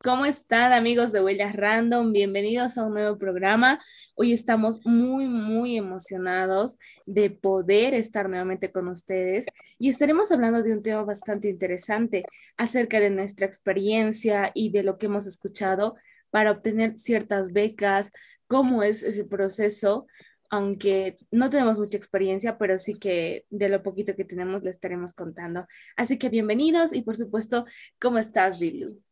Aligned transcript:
¿Cómo 0.00 0.26
están 0.26 0.72
amigos 0.72 1.10
de 1.10 1.20
Huellas 1.20 1.56
Random? 1.56 2.12
Bienvenidos 2.12 2.78
a 2.78 2.84
un 2.84 2.94
nuevo 2.94 3.18
programa. 3.18 3.82
Hoy 4.14 4.32
estamos 4.32 4.86
muy, 4.86 5.26
muy 5.26 5.76
emocionados 5.76 6.78
de 7.04 7.30
poder 7.30 7.94
estar 7.94 8.28
nuevamente 8.28 8.70
con 8.70 8.86
ustedes 8.86 9.46
y 9.76 9.88
estaremos 9.88 10.30
hablando 10.30 10.62
de 10.62 10.72
un 10.72 10.84
tema 10.84 11.02
bastante 11.02 11.48
interesante 11.48 12.22
acerca 12.56 13.00
de 13.00 13.10
nuestra 13.10 13.44
experiencia 13.46 14.52
y 14.54 14.70
de 14.70 14.84
lo 14.84 14.98
que 14.98 15.06
hemos 15.06 15.26
escuchado 15.26 15.96
para 16.30 16.52
obtener 16.52 16.96
ciertas 16.96 17.52
becas, 17.52 18.12
cómo 18.46 18.84
es 18.84 19.02
ese 19.02 19.24
proceso, 19.24 20.06
aunque 20.48 21.16
no 21.32 21.50
tenemos 21.50 21.80
mucha 21.80 21.96
experiencia, 21.98 22.56
pero 22.56 22.78
sí 22.78 23.00
que 23.00 23.46
de 23.50 23.68
lo 23.68 23.82
poquito 23.82 24.14
que 24.14 24.24
tenemos 24.24 24.62
le 24.62 24.70
estaremos 24.70 25.12
contando. 25.12 25.64
Así 25.96 26.18
que 26.18 26.28
bienvenidos 26.28 26.92
y 26.92 27.02
por 27.02 27.16
supuesto, 27.16 27.66
¿cómo 27.98 28.18
estás, 28.18 28.60
Dilu? 28.60 29.02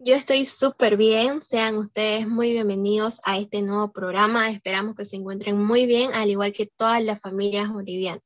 Yo 0.00 0.14
estoy 0.14 0.44
súper 0.44 0.96
bien, 0.96 1.42
sean 1.42 1.76
ustedes 1.76 2.26
muy 2.26 2.52
bienvenidos 2.52 3.20
a 3.24 3.38
este 3.38 3.62
nuevo 3.62 3.92
programa, 3.92 4.50
esperamos 4.50 4.94
que 4.94 5.04
se 5.04 5.16
encuentren 5.16 5.56
muy 5.60 5.86
bien, 5.86 6.10
al 6.14 6.30
igual 6.30 6.52
que 6.52 6.66
todas 6.66 7.02
las 7.02 7.20
familias 7.20 7.68
bolivianas. 7.68 8.22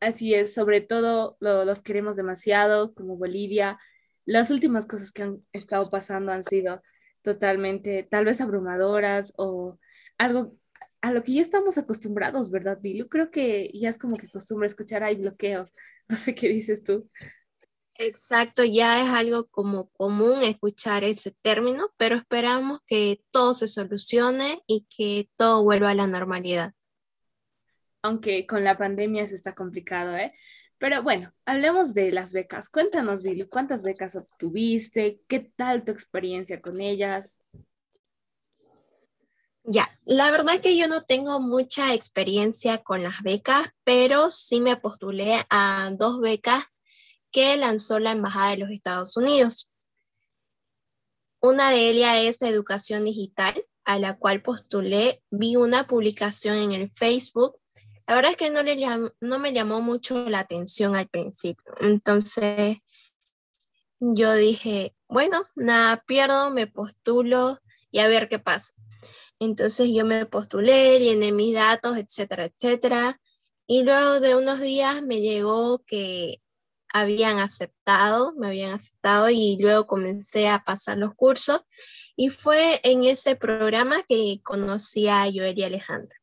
Así 0.00 0.34
es, 0.34 0.54
sobre 0.54 0.80
todo 0.80 1.36
los 1.40 1.82
queremos 1.82 2.16
demasiado 2.16 2.94
como 2.94 3.16
Bolivia. 3.16 3.78
Las 4.24 4.50
últimas 4.50 4.86
cosas 4.86 5.12
que 5.12 5.22
han 5.22 5.44
estado 5.52 5.88
pasando 5.88 6.32
han 6.32 6.44
sido 6.44 6.82
totalmente, 7.22 8.06
tal 8.10 8.24
vez 8.24 8.40
abrumadoras 8.40 9.32
o 9.36 9.78
algo 10.18 10.56
a 11.00 11.12
lo 11.12 11.22
que 11.22 11.34
ya 11.34 11.42
estamos 11.42 11.78
acostumbrados, 11.78 12.50
¿verdad, 12.50 12.78
Bilu? 12.80 13.08
Creo 13.08 13.30
que 13.30 13.70
ya 13.72 13.88
es 13.88 13.98
como 13.98 14.16
que 14.16 14.28
costumbre 14.28 14.66
escuchar, 14.66 15.04
hay 15.04 15.16
bloqueos. 15.16 15.72
No 16.08 16.16
sé 16.16 16.36
qué 16.36 16.48
dices 16.48 16.84
tú. 16.84 17.08
Exacto, 17.98 18.62
ya 18.62 19.02
es 19.02 19.08
algo 19.08 19.46
como 19.48 19.88
común 19.90 20.42
escuchar 20.42 21.02
ese 21.02 21.30
término, 21.40 21.90
pero 21.96 22.16
esperamos 22.16 22.80
que 22.86 23.22
todo 23.30 23.54
se 23.54 23.68
solucione 23.68 24.62
y 24.66 24.86
que 24.94 25.30
todo 25.36 25.62
vuelva 25.62 25.90
a 25.90 25.94
la 25.94 26.06
normalidad. 26.06 26.74
Aunque 28.02 28.46
con 28.46 28.64
la 28.64 28.76
pandemia 28.76 29.26
se 29.26 29.34
está 29.34 29.54
complicado, 29.54 30.14
¿eh? 30.14 30.34
Pero 30.78 31.02
bueno, 31.02 31.32
hablemos 31.46 31.94
de 31.94 32.12
las 32.12 32.32
becas. 32.32 32.68
Cuéntanos, 32.68 33.22
Billy, 33.22 33.48
¿cuántas 33.48 33.82
becas 33.82 34.14
obtuviste? 34.14 35.22
¿Qué 35.26 35.40
tal 35.56 35.84
tu 35.84 35.92
experiencia 35.92 36.60
con 36.60 36.80
ellas? 36.82 37.40
Ya, 39.64 39.88
la 40.04 40.30
verdad 40.30 40.60
que 40.60 40.76
yo 40.76 40.86
no 40.86 41.04
tengo 41.04 41.40
mucha 41.40 41.94
experiencia 41.94 42.78
con 42.84 43.02
las 43.02 43.22
becas, 43.22 43.68
pero 43.84 44.30
sí 44.30 44.60
me 44.60 44.76
postulé 44.76 45.38
a 45.48 45.90
dos 45.98 46.20
becas 46.20 46.66
que 47.36 47.54
lanzó 47.58 47.98
la 47.98 48.12
Embajada 48.12 48.52
de 48.52 48.56
los 48.56 48.70
Estados 48.70 49.14
Unidos. 49.14 49.70
Una 51.42 51.70
de 51.70 51.90
ellas 51.90 52.16
es 52.22 52.40
Educación 52.40 53.04
Digital, 53.04 53.62
a 53.84 53.98
la 53.98 54.16
cual 54.16 54.40
postulé, 54.40 55.22
vi 55.30 55.56
una 55.56 55.86
publicación 55.86 56.56
en 56.56 56.72
el 56.72 56.90
Facebook. 56.90 57.58
La 58.06 58.14
verdad 58.14 58.30
es 58.30 58.36
que 58.38 58.48
no, 58.48 58.62
le 58.62 58.74
no 59.20 59.38
me 59.38 59.52
llamó 59.52 59.82
mucho 59.82 60.30
la 60.30 60.38
atención 60.38 60.96
al 60.96 61.08
principio. 61.08 61.74
Entonces, 61.80 62.78
yo 64.00 64.32
dije, 64.32 64.96
bueno, 65.06 65.44
nada 65.54 66.02
pierdo, 66.06 66.48
me 66.48 66.66
postulo 66.66 67.60
y 67.90 67.98
a 67.98 68.08
ver 68.08 68.30
qué 68.30 68.38
pasa. 68.38 68.72
Entonces 69.38 69.90
yo 69.92 70.06
me 70.06 70.24
postulé, 70.24 71.00
llené 71.00 71.32
mis 71.32 71.52
datos, 71.52 71.98
etcétera, 71.98 72.46
etcétera. 72.46 73.20
Y 73.66 73.82
luego 73.82 74.20
de 74.20 74.36
unos 74.36 74.58
días 74.58 75.02
me 75.02 75.20
llegó 75.20 75.84
que 75.84 76.40
habían 77.00 77.38
aceptado, 77.38 78.34
me 78.36 78.46
habían 78.48 78.72
aceptado 78.74 79.28
y 79.30 79.58
luego 79.60 79.86
comencé 79.86 80.48
a 80.48 80.64
pasar 80.64 80.98
los 80.98 81.14
cursos 81.14 81.60
y 82.16 82.30
fue 82.30 82.80
en 82.84 83.04
ese 83.04 83.36
programa 83.36 84.02
que 84.08 84.40
conocí 84.42 85.08
a 85.08 85.24
Joel 85.24 85.58
y 85.58 85.64
Alejandra. 85.64 86.16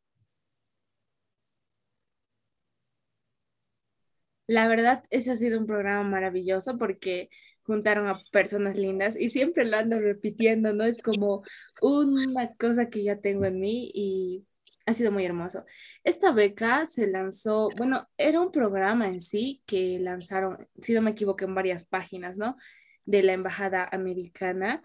La 4.48 4.68
verdad, 4.68 5.04
ese 5.10 5.32
ha 5.32 5.36
sido 5.36 5.60
un 5.60 5.68
programa 5.68 6.04
maravilloso 6.04 6.78
porque 6.78 7.30
juntaron 7.64 8.08
a 8.08 8.22
personas 8.32 8.78
lindas 8.78 9.16
y 9.18 9.30
siempre 9.30 9.66
lo 9.66 9.78
ando 9.78 10.00
repitiendo, 10.00 10.74
¿no? 10.74 10.84
Es 10.84 11.02
como 11.02 11.44
una 11.82 12.54
cosa 12.56 12.90
que 12.90 13.04
ya 13.04 13.20
tengo 13.20 13.46
en 13.46 13.60
mí 13.60 13.92
y 13.94 14.46
ha 14.86 14.94
sido 14.94 15.12
muy 15.12 15.26
hermoso. 15.26 15.66
Esta 16.04 16.32
beca 16.32 16.86
se 16.86 17.08
lanzó, 17.08 17.70
bueno, 17.78 18.08
era 18.18 18.42
un 18.42 18.52
programa 18.52 19.08
en 19.08 19.22
sí 19.22 19.62
que 19.66 20.00
lanzaron, 20.00 20.68
si 20.82 20.94
no 20.94 21.02
me 21.02 21.12
equivoco, 21.12 21.46
en 21.46 21.56
varias 21.56 21.86
páginas, 21.86 22.38
¿no? 22.38 22.58
De 23.06 23.24
la 23.24 23.34
Embajada 23.34 23.88
Americana, 23.92 24.84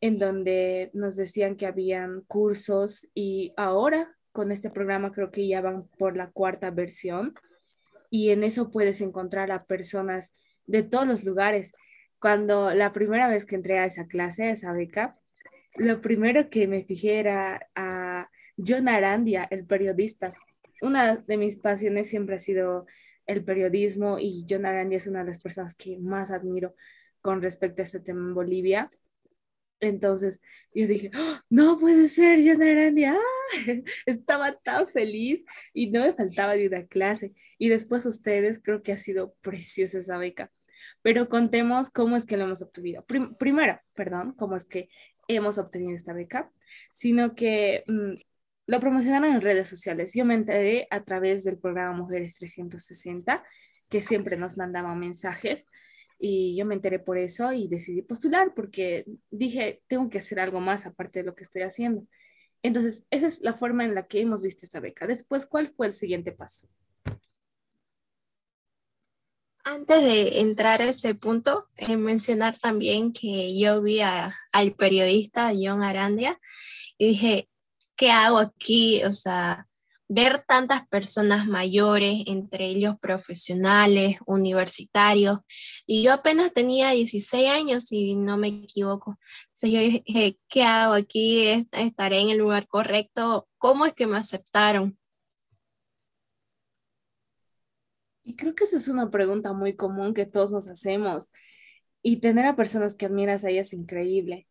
en 0.00 0.18
donde 0.18 0.90
nos 0.94 1.16
decían 1.16 1.56
que 1.56 1.66
habían 1.66 2.22
cursos 2.22 3.08
y 3.14 3.52
ahora 3.56 4.14
con 4.32 4.52
este 4.52 4.70
programa 4.70 5.12
creo 5.12 5.30
que 5.30 5.46
ya 5.48 5.60
van 5.60 5.88
por 5.98 6.16
la 6.16 6.30
cuarta 6.30 6.70
versión 6.70 7.34
y 8.10 8.30
en 8.30 8.44
eso 8.44 8.70
puedes 8.70 9.00
encontrar 9.00 9.50
a 9.50 9.64
personas 9.64 10.34
de 10.66 10.82
todos 10.82 11.06
los 11.06 11.24
lugares. 11.24 11.72
Cuando 12.18 12.72
la 12.74 12.92
primera 12.92 13.28
vez 13.28 13.46
que 13.46 13.54
entré 13.54 13.78
a 13.78 13.86
esa 13.86 14.06
clase, 14.06 14.44
a 14.44 14.50
esa 14.50 14.72
beca, 14.72 15.12
lo 15.76 16.00
primero 16.00 16.50
que 16.50 16.66
me 16.66 16.84
fijé 16.84 17.18
era 17.20 17.68
a 17.74 18.28
John 18.56 18.88
Arandia, 18.88 19.46
el 19.50 19.66
periodista. 19.66 20.32
Una 20.82 21.16
de 21.16 21.36
mis 21.36 21.56
pasiones 21.56 22.08
siempre 22.08 22.36
ha 22.36 22.38
sido 22.38 22.86
el 23.26 23.44
periodismo 23.44 24.18
y 24.18 24.46
John 24.48 24.66
Arandia 24.66 24.98
es 24.98 25.06
una 25.06 25.20
de 25.20 25.26
las 25.26 25.38
personas 25.38 25.74
que 25.74 25.98
más 25.98 26.30
admiro 26.30 26.74
con 27.20 27.42
respecto 27.42 27.82
a 27.82 27.84
este 27.84 28.00
tema 28.00 28.20
en 28.20 28.34
Bolivia. 28.34 28.90
Entonces 29.80 30.40
yo 30.74 30.86
dije, 30.86 31.10
¡Oh, 31.14 31.40
no 31.50 31.78
puede 31.78 32.08
ser 32.08 32.40
John 32.44 32.62
Arandia, 32.62 33.14
¡Ah! 33.14 33.62
estaba 34.06 34.56
tan 34.58 34.88
feliz 34.88 35.44
y 35.72 35.90
no 35.90 36.02
me 36.02 36.14
faltaba 36.14 36.54
de 36.54 36.68
una 36.68 36.86
clase. 36.86 37.34
Y 37.58 37.68
después 37.68 38.06
ustedes, 38.06 38.62
creo 38.62 38.82
que 38.82 38.92
ha 38.92 38.96
sido 38.96 39.34
preciosa 39.42 39.98
esa 39.98 40.18
beca. 40.18 40.50
Pero 41.02 41.28
contemos 41.28 41.90
cómo 41.90 42.16
es 42.16 42.26
que 42.26 42.36
lo 42.36 42.44
hemos 42.44 42.62
obtenido. 42.62 43.04
primero, 43.38 43.80
perdón, 43.94 44.32
cómo 44.32 44.56
es 44.56 44.64
que 44.64 44.88
hemos 45.28 45.58
obtenido 45.58 45.94
esta 45.94 46.12
beca, 46.12 46.50
sino 46.92 47.34
que 47.34 47.82
mm, 47.86 48.14
lo 48.66 48.80
promocionaron 48.80 49.32
en 49.32 49.40
redes 49.40 49.68
sociales. 49.68 50.12
Yo 50.14 50.24
me 50.24 50.34
enteré 50.34 50.88
a 50.90 51.04
través 51.04 51.44
del 51.44 51.58
programa 51.58 51.96
Mujeres 51.96 52.36
360, 52.36 53.44
que 53.88 54.00
siempre 54.00 54.36
nos 54.36 54.56
mandaban 54.56 54.98
mensajes. 54.98 55.66
Y 56.18 56.56
yo 56.56 56.64
me 56.64 56.74
enteré 56.74 56.98
por 56.98 57.18
eso 57.18 57.52
y 57.52 57.68
decidí 57.68 58.02
postular 58.02 58.54
porque 58.54 59.04
dije, 59.30 59.82
tengo 59.86 60.08
que 60.08 60.18
hacer 60.18 60.40
algo 60.40 60.60
más 60.60 60.86
aparte 60.86 61.20
de 61.20 61.26
lo 61.26 61.34
que 61.34 61.44
estoy 61.44 61.62
haciendo. 61.62 62.06
Entonces, 62.62 63.06
esa 63.10 63.26
es 63.26 63.40
la 63.42 63.52
forma 63.52 63.84
en 63.84 63.94
la 63.94 64.06
que 64.06 64.20
hemos 64.20 64.42
visto 64.42 64.64
esta 64.64 64.80
beca. 64.80 65.06
Después, 65.06 65.46
¿cuál 65.46 65.72
fue 65.76 65.86
el 65.86 65.92
siguiente 65.92 66.32
paso? 66.32 66.66
Antes 69.62 70.02
de 70.02 70.40
entrar 70.40 70.80
a 70.80 70.88
ese 70.88 71.14
punto, 71.14 71.68
eh, 71.76 71.96
mencionar 71.96 72.56
también 72.56 73.12
que 73.12 73.56
yo 73.58 73.82
vi 73.82 74.00
al 74.00 74.72
periodista 74.76 75.52
John 75.54 75.82
Arandia 75.82 76.40
y 76.98 77.08
dije, 77.08 77.48
¿qué 77.96 78.10
hago 78.10 78.38
aquí? 78.38 79.02
O 79.04 79.12
sea, 79.12 79.66
ver 80.08 80.44
tantas 80.46 80.86
personas 80.88 81.46
mayores, 81.46 82.22
entre 82.26 82.66
ellos 82.66 82.96
profesionales, 83.00 84.18
universitarios, 84.26 85.40
y 85.86 86.02
yo 86.02 86.12
apenas 86.12 86.52
tenía 86.52 86.90
16 86.90 87.48
años, 87.50 87.86
si 87.86 88.16
no 88.16 88.36
me 88.36 88.48
equivoco. 88.48 89.18
Entonces 89.46 89.70
yo 89.72 89.80
dije, 89.80 90.38
¿qué 90.48 90.62
hago 90.62 90.94
aquí? 90.94 91.66
¿Estaré 91.72 92.20
en 92.20 92.30
el 92.30 92.38
lugar 92.38 92.68
correcto? 92.68 93.48
¿Cómo 93.58 93.86
es 93.86 93.94
que 93.94 94.06
me 94.06 94.18
aceptaron? 94.18 94.98
Y 98.24 98.34
creo 98.34 98.54
que 98.54 98.64
esa 98.64 98.76
es 98.78 98.88
una 98.88 99.10
pregunta 99.10 99.52
muy 99.52 99.76
común 99.76 100.12
que 100.12 100.26
todos 100.26 100.50
nos 100.52 100.68
hacemos. 100.68 101.30
Y 102.02 102.18
tener 102.20 102.46
a 102.46 102.56
personas 102.56 102.94
que 102.96 103.06
admiras 103.06 103.44
a 103.44 103.50
ellas 103.50 103.68
es 103.68 103.72
increíble. 103.74 104.48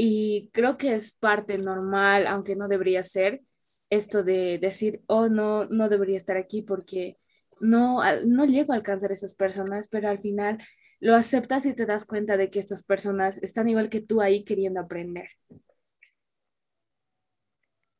Y 0.00 0.48
creo 0.52 0.76
que 0.78 0.94
es 0.94 1.10
parte 1.10 1.58
normal, 1.58 2.28
aunque 2.28 2.54
no 2.54 2.68
debería 2.68 3.02
ser, 3.02 3.42
esto 3.90 4.22
de 4.22 4.60
decir, 4.60 5.02
oh, 5.08 5.28
no, 5.28 5.64
no 5.64 5.88
debería 5.88 6.16
estar 6.16 6.36
aquí 6.36 6.62
porque 6.62 7.18
no, 7.58 8.00
no 8.24 8.44
llego 8.44 8.72
a 8.72 8.76
alcanzar 8.76 9.10
a 9.10 9.14
esas 9.14 9.34
personas, 9.34 9.88
pero 9.88 10.08
al 10.08 10.20
final 10.20 10.58
lo 11.00 11.16
aceptas 11.16 11.66
y 11.66 11.74
te 11.74 11.84
das 11.84 12.04
cuenta 12.04 12.36
de 12.36 12.48
que 12.48 12.60
estas 12.60 12.84
personas 12.84 13.38
están 13.42 13.68
igual 13.68 13.88
que 13.90 14.00
tú 14.00 14.20
ahí 14.20 14.44
queriendo 14.44 14.78
aprender. 14.78 15.30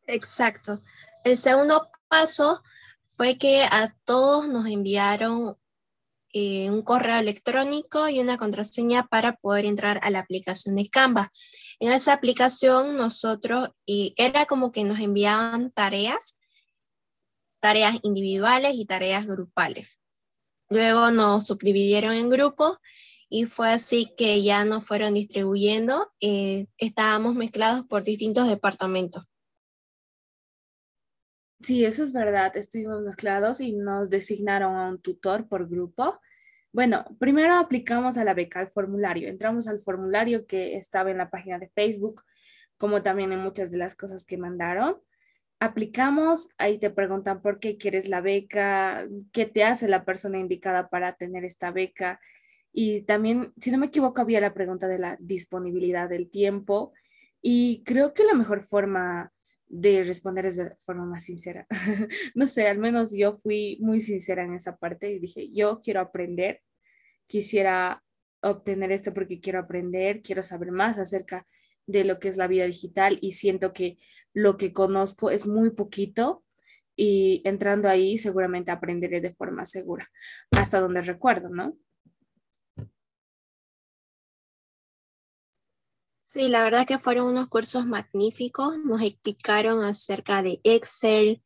Exacto. 0.07 0.81
El 1.25 1.37
segundo 1.37 1.91
paso 2.07 2.63
fue 3.03 3.39
que 3.39 3.65
a 3.65 3.93
todos 4.05 4.47
nos 4.47 4.69
enviaron 4.69 5.57
eh, 6.33 6.71
un 6.71 6.83
correo 6.83 7.19
electrónico 7.19 8.09
y 8.09 8.21
una 8.21 8.39
contraseña 8.39 9.07
para 9.07 9.37
poder 9.37 9.65
entrar 9.65 10.01
a 10.03 10.11
la 10.11 10.21
aplicación 10.21 10.77
de 10.77 10.87
Canva. 10.89 11.33
En 11.81 11.93
esa 11.93 12.13
aplicación 12.13 12.97
nosotros, 12.97 13.71
y 13.87 14.15
era 14.17 14.47
como 14.47 14.73
que 14.73 14.85
nos 14.85 14.99
enviaban 15.01 15.71
tareas, 15.71 16.37
tareas 17.61 17.99
individuales 18.03 18.75
y 18.75 18.85
tareas 18.85 19.27
grupales. 19.27 19.89
Luego 20.69 21.11
nos 21.11 21.47
subdividieron 21.47 22.13
en 22.13 22.29
grupos 22.29 22.77
y 23.31 23.45
fue 23.47 23.71
así 23.71 24.13
que 24.17 24.43
ya 24.43 24.65
nos 24.65 24.85
fueron 24.85 25.15
distribuyendo. 25.15 26.13
Eh, 26.21 26.67
estábamos 26.77 27.35
mezclados 27.35 27.87
por 27.87 28.03
distintos 28.03 28.49
departamentos. 28.49 29.25
Sí, 31.61 31.85
eso 31.85 32.03
es 32.05 32.13
verdad. 32.13 32.57
Estuvimos 32.57 33.03
mezclados 33.03 33.61
y 33.61 33.73
nos 33.73 34.11
designaron 34.11 34.77
a 34.77 34.89
un 34.89 35.01
tutor 35.01 35.49
por 35.49 35.69
grupo. 35.69 36.21
Bueno, 36.73 37.05
primero 37.19 37.55
aplicamos 37.57 38.17
a 38.17 38.25
la 38.25 38.35
beca, 38.35 38.61
al 38.61 38.71
formulario. 38.71 39.29
Entramos 39.29 39.67
al 39.67 39.81
formulario 39.81 40.47
que 40.47 40.77
estaba 40.77 41.11
en 41.11 41.19
la 41.19 41.31
página 41.31 41.59
de 41.59 41.69
Facebook, 41.71 42.23
como 42.77 43.03
también 43.03 43.33
en 43.33 43.41
muchas 43.41 43.71
de 43.73 43.79
las 43.79 43.97
cosas 43.97 44.25
que 44.25 44.39
mandaron. 44.39 44.97
Aplicamos, 45.61 46.51
ahí 46.59 46.79
te 46.79 46.91
preguntan 46.91 47.43
por 47.43 47.59
qué 47.59 47.77
quieres 47.77 48.09
la 48.09 48.21
beca, 48.21 49.09
qué 49.33 49.47
te 49.47 49.65
hace 49.65 49.89
la 49.89 50.05
persona 50.05 50.39
indicada 50.39 50.89
para 50.89 51.17
tener 51.17 51.45
esta 51.45 51.73
beca. 51.73 52.21
Y 52.73 53.03
también, 53.03 53.53
si 53.61 53.73
no 53.73 53.79
me 53.79 53.87
equivoco, 53.87 54.21
había 54.21 54.41
la 54.41 54.55
pregunta 54.55 54.87
de 54.87 54.99
la 55.01 55.17
disponibilidad 55.19 56.09
del 56.09 56.31
tiempo. 56.31 56.93
Y 57.43 57.83
creo 57.85 58.15
que 58.15 58.25
la 58.25 58.35
mejor 58.35 58.63
forma 58.63 59.33
de 59.69 60.05
responder 60.05 60.47
es 60.47 60.57
de 60.57 60.75
forma 60.81 61.05
más 61.05 61.25
sincera. 61.25 61.67
no 62.35 62.47
sé, 62.47 62.69
al 62.69 62.79
menos 62.79 63.13
yo 63.15 63.39
fui 63.39 63.79
muy 63.81 64.01
sincera 64.01 64.45
en 64.45 64.55
esa 64.55 64.77
parte 64.77 65.11
y 65.11 65.19
dije, 65.19 65.51
yo 65.53 65.81
quiero 65.83 66.01
aprender, 66.01 66.63
quisiera 67.27 68.03
obtener 68.41 68.93
esto 68.93 69.13
porque 69.13 69.41
quiero 69.41 69.59
aprender, 69.61 70.23
quiero 70.23 70.43
saber 70.43 70.73
más 70.73 70.99
acerca 70.99 71.47
de 71.87 72.05
lo 72.05 72.19
que 72.19 72.29
es 72.29 72.37
la 72.37 72.47
vida 72.47 72.67
digital 72.67 73.19
y 73.21 73.33
siento 73.33 73.73
que 73.73 73.99
lo 74.35 74.57
que 74.57 74.73
conozco 74.73 75.31
es 75.31 75.47
muy 75.47 75.71
poquito 75.71 76.45
y 76.95 77.43
entrando 77.45 77.89
ahí 77.89 78.19
seguramente 78.19 78.71
aprenderé 78.71 79.21
de 79.21 79.33
forma 79.33 79.65
segura, 79.65 80.11
hasta 80.51 80.81
donde 80.81 81.01
recuerdo, 81.03 81.49
¿no? 81.49 81.77
Sí, 86.29 86.49
la 86.49 86.63
verdad 86.63 86.87
que 86.87 86.99
fueron 86.99 87.27
unos 87.29 87.49
cursos 87.49 87.87
magníficos. 87.87 88.77
Nos 88.85 89.01
explicaron 89.03 89.83
acerca 89.83 90.43
de 90.43 90.61
Excel, 90.63 91.43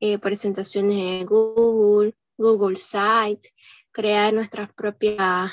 eh, 0.00 0.18
presentaciones 0.18 0.96
de 0.96 1.24
Google, 1.26 2.16
Google 2.38 2.76
Sites, 2.76 3.54
crear 3.92 4.32
nuestras 4.32 4.72
propias 4.72 5.52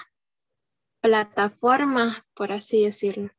plataformas, 1.01 2.23
por 2.33 2.53
así 2.53 2.85
decirlo. 2.85 3.31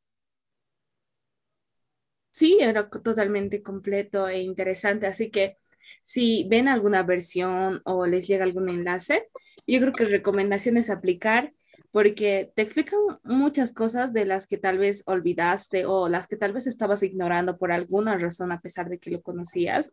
Sí, 2.31 2.58
era 2.61 2.90
totalmente 2.90 3.62
completo 3.62 4.29
e 4.29 4.40
interesante. 4.43 5.06
Así 5.06 5.31
que 5.31 5.56
si 6.02 6.46
ven 6.50 6.69
alguna 6.69 7.05
versión 7.05 7.81
o 7.87 8.05
les 8.06 8.26
llega 8.29 8.44
algún 8.44 8.69
enlace, 8.69 9.29
yo 9.67 9.81
creo 9.81 9.93
que 9.94 10.05
recomendación 10.05 10.76
es 10.76 10.90
aplicar 10.90 11.55
porque 11.93 12.50
te 12.56 12.62
explican 12.62 12.99
muchas 13.23 13.73
cosas 13.73 14.15
de 14.15 14.25
las 14.25 14.47
que 14.47 14.56
tal 14.56 14.79
vez 14.79 15.03
olvidaste 15.06 15.85
o 15.85 16.09
las 16.09 16.27
que 16.27 16.37
tal 16.37 16.53
vez 16.53 16.67
estabas 16.67 17.03
ignorando 17.03 17.59
por 17.59 17.71
alguna 17.71 18.17
razón 18.17 18.50
a 18.50 18.61
pesar 18.61 18.89
de 18.89 18.99
que 18.99 19.11
lo 19.11 19.21
conocías. 19.23 19.93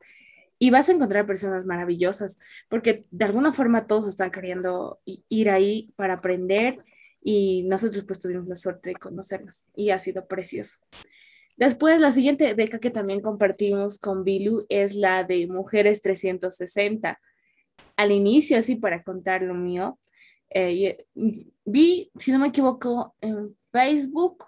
Y 0.57 0.71
vas 0.71 0.89
a 0.89 0.93
encontrar 0.93 1.25
personas 1.25 1.65
maravillosas, 1.65 2.37
porque 2.67 3.05
de 3.11 3.25
alguna 3.25 3.53
forma 3.53 3.87
todos 3.87 4.07
están 4.07 4.31
queriendo 4.31 4.99
ir 5.05 5.49
ahí 5.49 5.93
para 5.95 6.15
aprender 6.15 6.75
y 7.21 7.63
nosotros 7.63 8.03
pues 8.05 8.19
tuvimos 8.19 8.47
la 8.47 8.55
suerte 8.55 8.89
de 8.89 8.95
conocernos 8.95 9.69
y 9.75 9.91
ha 9.91 9.99
sido 9.99 10.25
precioso. 10.25 10.77
Después, 11.55 11.99
la 11.99 12.11
siguiente 12.11 12.53
beca 12.53 12.79
que 12.79 12.89
también 12.89 13.21
compartimos 13.21 13.99
con 13.99 14.23
Bilu 14.23 14.65
es 14.69 14.95
la 14.95 15.25
de 15.25 15.47
Mujeres 15.47 16.01
360. 16.01 17.19
Al 17.97 18.11
inicio, 18.11 18.57
así 18.57 18.75
para 18.77 19.03
contar 19.03 19.41
lo 19.41 19.53
mío, 19.53 19.99
eh, 20.49 21.05
vi, 21.65 22.11
si 22.17 22.31
no 22.31 22.39
me 22.39 22.47
equivoco, 22.47 23.15
en 23.21 23.55
Facebook 23.71 24.45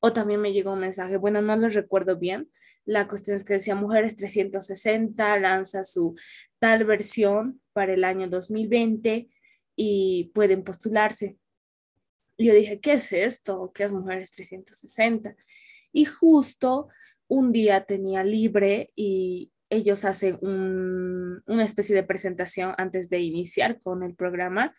o 0.00 0.12
también 0.12 0.40
me 0.40 0.52
llegó 0.52 0.72
un 0.72 0.80
mensaje, 0.80 1.16
bueno, 1.16 1.42
no 1.42 1.56
lo 1.56 1.68
recuerdo 1.68 2.16
bien. 2.16 2.50
La 2.84 3.08
cuestión 3.08 3.36
es 3.36 3.44
que 3.44 3.54
decía 3.54 3.74
Mujeres 3.74 4.16
360 4.16 5.38
lanza 5.40 5.84
su 5.84 6.14
tal 6.58 6.84
versión 6.84 7.60
para 7.72 7.94
el 7.94 8.04
año 8.04 8.28
2020 8.28 9.28
y 9.74 10.30
pueden 10.34 10.62
postularse. 10.62 11.36
Yo 12.38 12.54
dije, 12.54 12.80
¿qué 12.80 12.94
es 12.94 13.12
esto? 13.12 13.72
¿Qué 13.74 13.84
es 13.84 13.92
Mujeres 13.92 14.30
360? 14.32 15.34
Y 15.92 16.04
justo 16.04 16.88
un 17.28 17.52
día 17.52 17.84
tenía 17.84 18.22
libre 18.22 18.92
y 18.94 19.50
ellos 19.68 20.04
hacen 20.04 20.38
una 20.42 21.64
especie 21.64 21.96
de 21.96 22.04
presentación 22.04 22.74
antes 22.78 23.10
de 23.10 23.20
iniciar 23.20 23.80
con 23.80 24.02
el 24.02 24.14
programa 24.14 24.76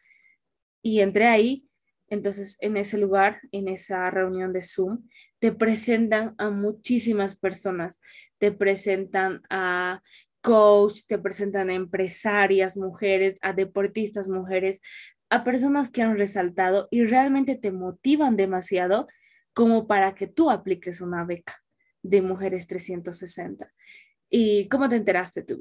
y 0.81 1.01
entré 1.01 1.27
ahí. 1.27 1.65
Entonces, 2.09 2.57
en 2.61 2.77
ese 2.77 2.97
lugar, 2.97 3.39
en 3.51 3.67
esa 3.67 4.09
reunión 4.09 4.53
de 4.53 4.61
Zoom, 4.61 5.07
te 5.39 5.51
presentan 5.51 6.35
a 6.37 6.49
muchísimas 6.49 7.35
personas. 7.35 7.99
Te 8.37 8.51
presentan 8.51 9.41
a 9.49 10.01
coach, 10.41 11.01
te 11.07 11.17
presentan 11.17 11.69
a 11.69 11.73
empresarias 11.73 12.77
mujeres, 12.77 13.37
a 13.41 13.53
deportistas 13.53 14.29
mujeres, 14.29 14.81
a 15.29 15.43
personas 15.43 15.89
que 15.91 16.01
han 16.01 16.17
resaltado 16.17 16.87
y 16.89 17.03
realmente 17.03 17.55
te 17.55 17.71
motivan 17.71 18.37
demasiado 18.37 19.07
como 19.53 19.87
para 19.87 20.15
que 20.15 20.27
tú 20.27 20.49
apliques 20.49 21.01
una 21.01 21.25
beca 21.25 21.61
de 22.01 22.21
Mujeres 22.21 22.67
360. 22.67 23.73
¿Y 24.29 24.67
cómo 24.69 24.87
te 24.87 24.95
enteraste 24.95 25.43
tu 25.43 25.57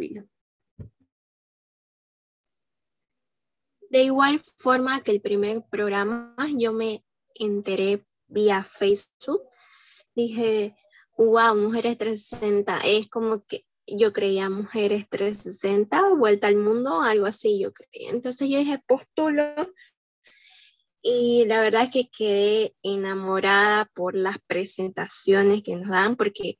De 3.96 4.02
igual 4.02 4.42
forma 4.58 5.00
que 5.00 5.10
el 5.10 5.22
primer 5.22 5.64
programa, 5.70 6.36
yo 6.54 6.74
me 6.74 7.02
enteré 7.34 8.04
vía 8.26 8.62
Facebook. 8.62 9.40
Dije, 10.14 10.76
wow, 11.16 11.56
Mujeres 11.56 11.96
360, 11.96 12.80
es 12.84 13.08
como 13.08 13.46
que 13.46 13.64
yo 13.86 14.12
creía 14.12 14.50
Mujeres 14.50 15.08
360, 15.08 16.12
vuelta 16.14 16.46
al 16.46 16.56
mundo, 16.56 17.00
algo 17.00 17.24
así 17.24 17.58
yo 17.58 17.72
creía. 17.72 18.10
Entonces 18.10 18.50
yo 18.50 18.58
dije, 18.58 18.82
postulo. 18.86 19.72
Y 21.00 21.46
la 21.46 21.62
verdad 21.62 21.84
es 21.84 21.90
que 21.90 22.10
quedé 22.10 22.76
enamorada 22.82 23.86
por 23.94 24.14
las 24.14 24.36
presentaciones 24.46 25.62
que 25.62 25.74
nos 25.74 25.88
dan, 25.88 26.16
porque 26.16 26.58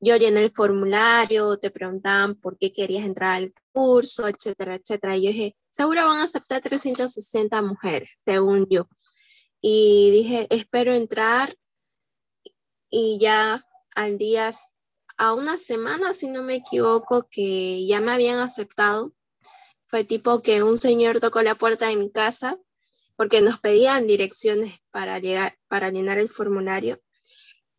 yo 0.00 0.16
llené 0.16 0.42
el 0.42 0.50
formulario, 0.50 1.58
te 1.58 1.70
preguntaban 1.70 2.34
por 2.34 2.58
qué 2.58 2.72
querías 2.72 3.06
entrar 3.06 3.36
al 3.36 3.54
curso, 3.72 4.28
etcétera, 4.28 4.76
etcétera. 4.76 5.16
Y 5.16 5.24
yo 5.24 5.30
dije, 5.30 5.56
seguro 5.70 6.06
van 6.06 6.18
a 6.18 6.24
aceptar 6.24 6.60
360 6.60 7.62
mujeres, 7.62 8.10
según 8.24 8.66
yo. 8.68 8.88
Y 9.60 10.10
dije, 10.10 10.46
espero 10.50 10.92
entrar 10.92 11.56
y 12.90 13.18
ya 13.20 13.64
al 13.94 14.18
día, 14.18 14.50
a 15.16 15.34
una 15.34 15.58
semana, 15.58 16.14
si 16.14 16.28
no 16.28 16.42
me 16.42 16.56
equivoco, 16.56 17.28
que 17.30 17.86
ya 17.86 18.00
me 18.00 18.12
habían 18.12 18.38
aceptado. 18.38 19.12
Fue 19.86 20.04
tipo 20.04 20.42
que 20.42 20.62
un 20.62 20.78
señor 20.78 21.20
tocó 21.20 21.42
la 21.42 21.54
puerta 21.54 21.88
de 21.88 21.96
mi 21.96 22.10
casa 22.10 22.58
porque 23.16 23.40
nos 23.40 23.60
pedían 23.60 24.06
direcciones 24.06 24.78
para, 24.90 25.18
llegar, 25.18 25.58
para 25.68 25.90
llenar 25.90 26.18
el 26.18 26.28
formulario 26.28 27.00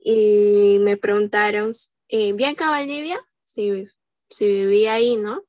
y 0.04 0.78
me 0.82 0.98
preguntaron 0.98 1.72
eh, 2.10 2.34
Bianca 2.34 2.70
Valdivia, 2.70 3.20
si, 3.46 3.86
si 4.30 4.48
vivía 4.48 4.96
ahí, 4.96 5.16
¿no? 5.16 5.44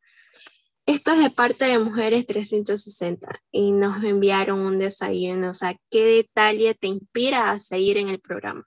Esto 0.87 1.13
es 1.13 1.23
de 1.23 1.31
parte 1.31 1.65
de 1.65 1.79
Mujeres 1.79 2.27
360 2.27 3.41
y 3.51 3.73
nos 3.73 4.05
enviaron 4.05 4.61
un 4.61 4.79
desayuno. 4.79 5.51
O 5.51 5.55
sea, 5.55 5.75
¿qué 5.91 6.05
detalle 6.05 6.75
te 6.75 6.89
inspira 6.89 7.51
a 7.51 7.61
seguir 7.61 7.97
en 7.97 8.09
el 8.09 8.21
programa? 8.21 8.67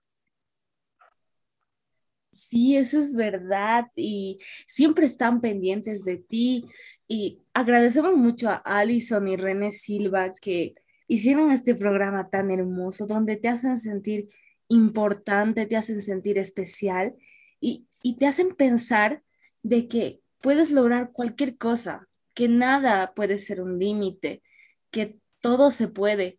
Sí, 2.31 2.75
eso 2.75 2.99
es 2.99 3.15
verdad 3.15 3.87
y 3.95 4.39
siempre 4.67 5.05
están 5.05 5.41
pendientes 5.41 6.03
de 6.05 6.17
ti 6.17 6.65
y 7.07 7.41
agradecemos 7.53 8.15
mucho 8.15 8.49
a 8.49 8.55
Alison 8.55 9.27
y 9.27 9.37
René 9.37 9.71
Silva 9.71 10.31
que 10.33 10.75
hicieron 11.07 11.51
este 11.51 11.75
programa 11.75 12.29
tan 12.29 12.51
hermoso 12.51 13.05
donde 13.05 13.37
te 13.37 13.47
hacen 13.47 13.77
sentir 13.77 14.29
importante, 14.67 15.65
te 15.65 15.77
hacen 15.77 16.01
sentir 16.01 16.37
especial 16.37 17.15
y, 17.59 17.87
te 18.17 18.25
hacen 18.25 18.55
pensar 18.55 19.23
de 19.63 19.87
que 19.87 20.21
puedes 20.39 20.71
lograr 20.71 21.11
cualquier 21.11 21.57
cosa, 21.57 22.06
que 22.37 22.47
nada 22.47 23.15
puede 23.15 23.39
ser 23.39 23.61
un 23.61 23.79
límite, 23.79 24.43
que 24.91 25.17
todo 25.41 25.71
se 25.71 25.87
puede 25.87 26.37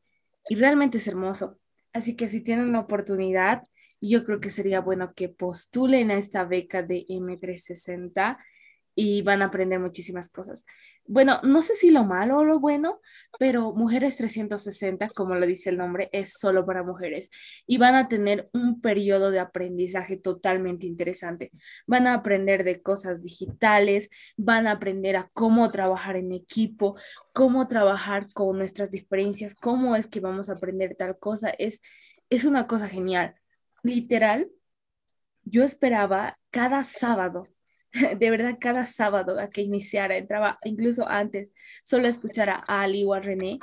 y 0.48 0.54
realmente 0.54 0.98
es 0.98 1.08
hermoso. 1.08 1.58
Así 1.92 2.14
que 2.14 2.28
si 2.28 2.40
tienen 2.40 2.70
la 2.70 2.78
oportunidad, 2.78 3.64
yo 4.00 4.24
creo 4.24 4.38
que 4.38 4.52
sería 4.52 4.80
bueno 4.80 5.12
que 5.14 5.28
postulen 5.28 6.12
a 6.12 6.14
esta 6.16 6.44
beca 6.44 6.84
de 6.84 7.04
M360 7.08 8.38
y 9.00 9.22
van 9.22 9.42
a 9.42 9.44
aprender 9.44 9.78
muchísimas 9.78 10.28
cosas. 10.28 10.66
Bueno, 11.06 11.38
no 11.44 11.62
sé 11.62 11.74
si 11.74 11.92
lo 11.92 12.02
malo 12.02 12.38
o 12.38 12.44
lo 12.44 12.58
bueno, 12.58 13.00
pero 13.38 13.72
Mujeres 13.72 14.16
360, 14.16 15.10
como 15.10 15.36
lo 15.36 15.46
dice 15.46 15.70
el 15.70 15.78
nombre, 15.78 16.08
es 16.12 16.32
solo 16.40 16.66
para 16.66 16.82
mujeres 16.82 17.30
y 17.64 17.78
van 17.78 17.94
a 17.94 18.08
tener 18.08 18.50
un 18.52 18.80
periodo 18.80 19.30
de 19.30 19.38
aprendizaje 19.38 20.16
totalmente 20.16 20.84
interesante. 20.84 21.52
Van 21.86 22.08
a 22.08 22.14
aprender 22.14 22.64
de 22.64 22.82
cosas 22.82 23.22
digitales, 23.22 24.10
van 24.36 24.66
a 24.66 24.72
aprender 24.72 25.14
a 25.16 25.30
cómo 25.32 25.70
trabajar 25.70 26.16
en 26.16 26.32
equipo, 26.32 26.96
cómo 27.32 27.68
trabajar 27.68 28.26
con 28.34 28.58
nuestras 28.58 28.90
diferencias, 28.90 29.54
cómo 29.54 29.94
es 29.94 30.08
que 30.08 30.18
vamos 30.18 30.50
a 30.50 30.54
aprender 30.54 30.96
tal 30.96 31.16
cosa. 31.20 31.50
Es, 31.50 31.82
es 32.30 32.44
una 32.44 32.66
cosa 32.66 32.88
genial. 32.88 33.36
Literal, 33.84 34.50
yo 35.44 35.62
esperaba 35.62 36.36
cada 36.50 36.82
sábado 36.82 37.46
de 38.18 38.30
verdad 38.30 38.56
cada 38.60 38.84
sábado 38.84 39.38
a 39.40 39.50
que 39.50 39.62
iniciara, 39.62 40.16
entraba 40.16 40.58
incluso 40.64 41.08
antes, 41.08 41.52
solo 41.84 42.06
a 42.06 42.10
escuchar 42.10 42.50
a 42.50 42.62
Ali 42.66 43.04
o 43.04 43.14
a 43.14 43.20
René 43.20 43.58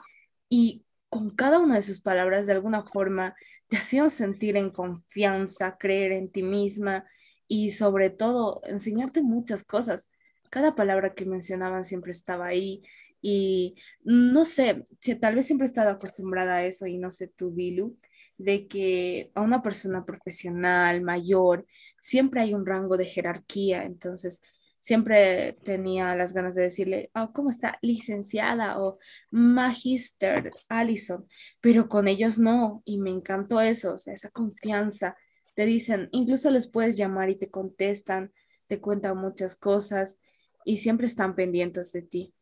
y 0.49 0.83
con 1.09 1.29
cada 1.29 1.59
una 1.59 1.75
de 1.75 1.83
sus 1.83 2.01
palabras 2.01 2.45
de 2.45 2.53
alguna 2.53 2.83
forma 2.83 3.35
te 3.67 3.77
hacían 3.77 4.11
sentir 4.11 4.57
en 4.57 4.69
confianza, 4.69 5.77
creer 5.77 6.11
en 6.11 6.31
ti 6.31 6.43
misma 6.43 7.05
y 7.47 7.71
sobre 7.71 8.09
todo 8.09 8.61
enseñarte 8.65 9.21
muchas 9.21 9.63
cosas. 9.63 10.09
Cada 10.49 10.75
palabra 10.75 11.13
que 11.13 11.25
mencionaban 11.25 11.83
siempre 11.85 12.11
estaba 12.11 12.47
ahí 12.47 12.83
y 13.21 13.75
no 14.03 14.45
sé, 14.45 14.85
si 15.01 15.15
tal 15.15 15.35
vez 15.35 15.47
siempre 15.47 15.65
he 15.65 15.69
estado 15.69 15.89
acostumbrada 15.89 16.55
a 16.57 16.65
eso 16.65 16.85
y 16.85 16.97
no 16.97 17.11
sé 17.11 17.27
tú, 17.27 17.51
Bilu, 17.51 17.97
de 18.37 18.67
que 18.67 19.31
a 19.35 19.41
una 19.41 19.61
persona 19.61 20.05
profesional, 20.05 21.01
mayor, 21.01 21.65
siempre 21.99 22.41
hay 22.41 22.53
un 22.53 22.65
rango 22.65 22.97
de 22.97 23.05
jerarquía, 23.05 23.83
entonces 23.83 24.41
siempre 24.85 25.57
tenía 25.63 26.15
las 26.15 26.33
ganas 26.33 26.53
de 26.53 26.61
decirle, 26.61 27.09
oh, 27.15 27.31
¿cómo 27.33 27.49
está? 27.49 27.79
Licenciada 27.81 28.79
o 28.79 28.99
Magister 29.31 30.51
Allison, 30.69 31.27
pero 31.59 31.89
con 31.89 32.07
ellos 32.07 32.37
no, 32.37 32.83
y 32.85 32.99
me 32.99 33.09
encantó 33.09 33.61
eso, 33.61 33.95
esa 33.95 34.29
confianza. 34.29 35.15
Te 35.55 35.65
dicen, 35.65 36.09
incluso 36.11 36.51
les 36.51 36.67
puedes 36.67 36.97
llamar 36.97 37.31
y 37.31 37.35
te 37.35 37.49
contestan, 37.49 38.31
te 38.67 38.79
cuentan 38.79 39.17
muchas 39.17 39.55
cosas 39.55 40.19
y 40.65 40.77
siempre 40.77 41.07
están 41.07 41.35
pendientes 41.35 41.91
de 41.91 42.03
ti. 42.03 42.33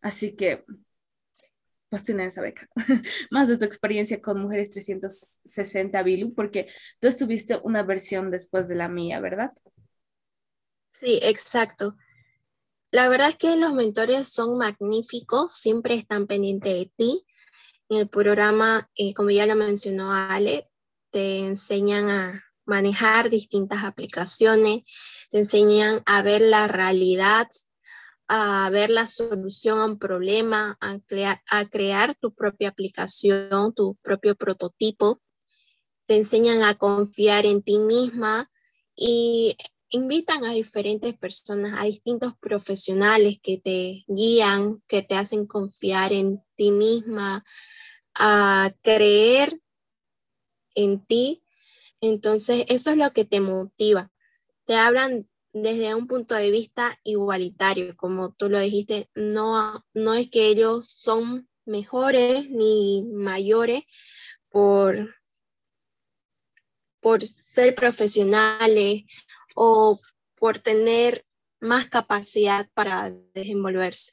Así 0.00 0.34
que 0.34 0.64
pues 1.88 2.04
tener 2.04 2.28
esa 2.28 2.42
beca. 2.42 2.68
Más 3.30 3.48
de 3.48 3.58
tu 3.58 3.64
experiencia 3.64 4.20
con 4.20 4.40
Mujeres 4.40 4.70
360, 4.70 6.02
Bilu, 6.02 6.34
porque 6.34 6.68
tú 7.00 7.08
estuviste 7.08 7.58
una 7.62 7.82
versión 7.82 8.30
después 8.30 8.68
de 8.68 8.74
la 8.74 8.88
mía, 8.88 9.20
¿verdad? 9.20 9.52
Sí, 10.92 11.20
exacto. 11.22 11.96
La 12.90 13.08
verdad 13.08 13.30
es 13.30 13.36
que 13.36 13.56
los 13.56 13.74
mentores 13.74 14.28
son 14.28 14.56
magníficos, 14.58 15.54
siempre 15.54 15.94
están 15.94 16.26
pendientes 16.26 16.72
de 16.72 16.92
ti. 16.96 17.26
En 17.88 17.98
el 17.98 18.08
programa, 18.08 18.90
eh, 18.96 19.14
como 19.14 19.30
ya 19.30 19.46
lo 19.46 19.54
mencionó 19.54 20.12
Ale, 20.12 20.68
te 21.10 21.40
enseñan 21.40 22.08
a 22.08 22.44
manejar 22.64 23.30
distintas 23.30 23.84
aplicaciones, 23.84 24.82
te 25.30 25.38
enseñan 25.38 26.02
a 26.04 26.22
ver 26.22 26.40
la 26.40 26.66
realidad 26.66 27.46
a 28.28 28.68
ver 28.70 28.90
la 28.90 29.06
solución 29.06 29.78
a 29.78 29.84
un 29.84 29.98
problema, 29.98 30.76
a, 30.80 30.98
a 31.50 31.64
crear 31.66 32.14
tu 32.14 32.34
propia 32.34 32.68
aplicación, 32.68 33.74
tu 33.74 33.96
propio 34.02 34.34
prototipo. 34.34 35.20
Te 36.06 36.16
enseñan 36.16 36.62
a 36.62 36.76
confiar 36.76 37.46
en 37.46 37.62
ti 37.62 37.78
misma 37.78 38.50
y 38.94 39.56
invitan 39.90 40.44
a 40.44 40.52
diferentes 40.52 41.16
personas, 41.16 41.78
a 41.78 41.84
distintos 41.84 42.34
profesionales 42.38 43.38
que 43.42 43.58
te 43.58 44.04
guían, 44.08 44.82
que 44.86 45.02
te 45.02 45.14
hacen 45.14 45.46
confiar 45.46 46.12
en 46.12 46.42
ti 46.54 46.70
misma, 46.70 47.44
a 48.14 48.72
creer 48.82 49.60
en 50.74 51.04
ti. 51.04 51.42
Entonces, 52.00 52.64
eso 52.68 52.90
es 52.90 52.96
lo 52.96 53.12
que 53.12 53.24
te 53.24 53.40
motiva. 53.40 54.10
Te 54.64 54.74
hablan 54.74 55.28
desde 55.62 55.94
un 55.94 56.06
punto 56.06 56.34
de 56.34 56.50
vista 56.50 56.98
igualitario, 57.02 57.96
como 57.96 58.32
tú 58.32 58.50
lo 58.50 58.60
dijiste, 58.60 59.08
no, 59.14 59.84
no 59.94 60.14
es 60.14 60.28
que 60.28 60.48
ellos 60.48 60.90
son 60.90 61.48
mejores 61.64 62.50
ni 62.50 63.04
mayores 63.10 63.82
por, 64.50 65.14
por 67.00 67.26
ser 67.26 67.74
profesionales 67.74 69.04
o 69.54 69.98
por 70.34 70.58
tener 70.58 71.24
más 71.58 71.88
capacidad 71.88 72.68
para 72.74 73.10
desenvolverse. 73.32 74.12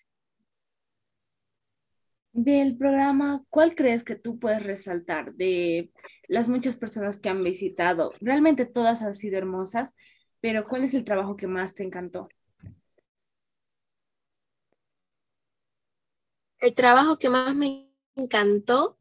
Del 2.32 2.78
programa, 2.78 3.44
¿cuál 3.50 3.76
crees 3.76 4.06
que 4.06 4.16
tú 4.16 4.40
puedes 4.40 4.64
resaltar 4.64 5.34
de 5.34 5.92
las 6.30 6.48
muchas 6.48 6.78
personas 6.78 7.20
que 7.20 7.28
han 7.30 7.42
visitado? 7.42 8.12
Realmente 8.22 8.66
todas 8.66 9.04
han 9.04 9.14
sido 9.14 9.38
hermosas, 9.38 9.94
pero 10.44 10.66
¿cuál 10.66 10.84
es 10.84 10.94
el 10.94 11.06
trabajo 11.06 11.38
que 11.38 11.48
más 11.48 11.74
te 11.74 11.84
encantó? 11.84 12.28
El 16.60 16.76
trabajo 16.76 17.18
que 17.18 17.30
más 17.30 17.56
me 17.56 17.90
encantó, 18.18 18.98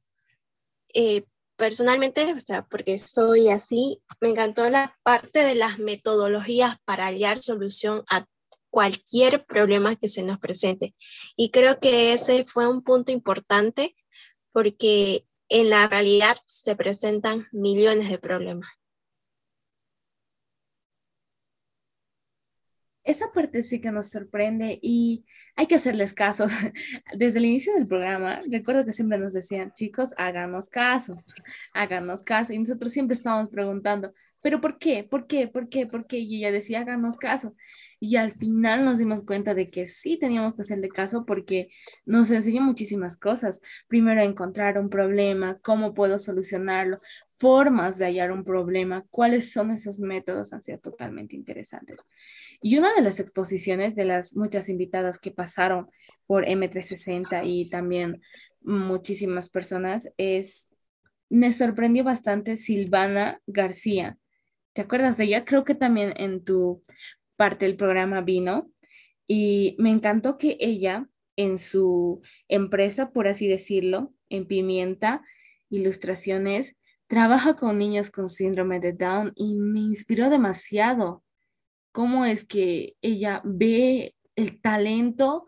eh, 0.95 1.25
personalmente, 1.57 2.33
o 2.33 2.39
sea, 2.39 2.65
porque 2.67 2.97
soy 3.01 3.49
así, 3.49 4.01
me 4.21 4.29
encantó 4.29 4.71
la 4.71 4.97
parte 5.03 5.41
de 5.41 5.57
las 5.57 5.81
metodologías 5.81 6.77
para 6.85 7.07
hallar 7.07 7.43
solución 7.43 8.05
a 8.09 8.25
cualquier 8.71 9.45
problema 9.45 9.97
que 9.97 10.07
se 10.07 10.23
nos 10.23 10.39
presente. 10.39 10.95
Y 11.35 11.51
creo 11.51 11.81
que 11.81 12.13
ese 12.13 12.45
fue 12.45 12.69
un 12.69 12.85
punto 12.85 13.11
importante 13.11 13.97
porque 14.53 15.27
en 15.49 15.71
la 15.71 15.89
realidad 15.89 16.37
se 16.47 16.77
presentan 16.77 17.49
millones 17.51 18.09
de 18.11 18.19
problemas. 18.19 18.71
Esa 23.05 23.33
parte 23.33 23.63
sí 23.63 23.81
que 23.81 23.91
nos 23.91 24.11
sorprende 24.11 24.79
y 24.83 25.25
hay 25.57 25.67
que 25.67 25.77
hacerles 25.77 26.15
caso. 26.15 26.47
Desde 27.17 27.39
el 27.39 27.47
inicio 27.47 27.75
del 27.75 27.87
programa, 27.87 28.41
recuerdo 28.51 28.85
que 28.85 28.93
siempre 28.93 29.19
nos 29.19 29.33
decían, 29.33 29.73
chicos, 29.73 30.11
háganos 30.17 30.69
caso, 30.69 31.23
háganos 31.75 32.23
caso. 32.23 32.53
Y 32.53 32.59
nosotros 32.59 32.93
siempre 32.93 33.15
estábamos 33.15 33.51
preguntando, 33.51 34.13
¿pero 34.41 34.61
por 34.61 34.79
qué? 34.79 35.05
¿Por 35.05 35.27
qué? 35.27 35.49
¿Por 35.49 35.69
qué? 35.69 35.87
¿Por 35.87 36.07
qué? 36.07 36.19
Y 36.19 36.39
ella 36.39 36.53
decía, 36.53 36.81
háganos 36.81 37.17
caso. 37.17 37.55
Y 38.01 38.17
al 38.17 38.33
final 38.33 38.85
nos 38.85 38.99
dimos 38.99 39.25
cuenta 39.25 39.55
de 39.55 39.69
que 39.69 39.87
sí 39.87 40.19
teníamos 40.19 40.55
que 40.55 40.63
hacerle 40.63 40.89
caso 40.89 41.25
porque 41.25 41.69
nos 42.05 42.31
enseñó 42.31 42.63
muchísimas 42.63 43.17
cosas. 43.17 43.61
Primero, 43.87 44.23
encontrar 44.23 44.79
un 44.79 44.91
problema, 44.91 45.59
cómo 45.63 45.95
puedo 45.95 46.19
solucionarlo, 46.19 47.01
formas 47.43 47.99
de 47.99 48.05
hallar 48.05 48.31
un 48.31 48.45
problema, 48.45 49.05
cuáles 49.11 49.51
son 49.53 49.73
esos 49.73 49.99
métodos, 49.99 50.53
han 50.53 50.63
sido 50.63 50.79
totalmente 50.79 51.35
interesantes. 51.35 52.07
Y 52.61 52.79
una 52.79 52.95
de 52.95 53.03
las 53.03 53.19
exposiciones 53.19 53.97
de 53.97 54.05
las 54.05 54.37
muchas 54.37 54.69
invitadas 54.69 55.19
que 55.19 55.33
pasaron 55.33 55.91
por 56.29 56.45
M360 56.45 57.43
y 57.45 57.69
también 57.69 58.23
muchísimas 58.61 59.49
personas 59.49 60.09
es, 60.19 60.69
me 61.31 61.53
sorprendió 61.53 62.05
bastante 62.05 62.57
Silvana 62.57 63.41
García. 63.49 64.19
¿Te 64.73 64.83
acuerdas 64.83 65.17
de 65.17 65.25
ella? 65.25 65.45
Creo 65.45 65.65
que 65.65 65.75
también 65.75 66.15
en 66.19 66.45
tu 66.45 66.85
parte 67.35 67.65
del 67.65 67.75
programa 67.75 68.21
vino 68.21 68.71
y 69.27 69.75
me 69.81 69.91
encantó 69.91 70.39
que 70.39 70.59
ella 70.61 71.09
en 71.35 71.59
su 71.59 72.23
empresa, 72.47 73.11
por 73.11 73.27
así 73.27 73.49
decirlo, 73.49 74.15
en 74.29 74.47
Pimienta 74.47 75.25
Ilustraciones, 75.71 76.79
trabaja 77.13 77.57
con 77.57 77.77
niños 77.77 78.11
con 78.11 78.31
síndrome 78.31 78.81
de 78.81 78.95
Down 78.95 79.33
y 79.37 79.55
me 79.55 79.81
inspiró 79.81 80.31
demasiado 80.31 81.23
cómo 81.93 82.25
es 82.25 82.47
que 82.47 82.97
ella 83.03 83.43
ve 83.45 84.15
el 84.35 84.63
talento 84.63 85.45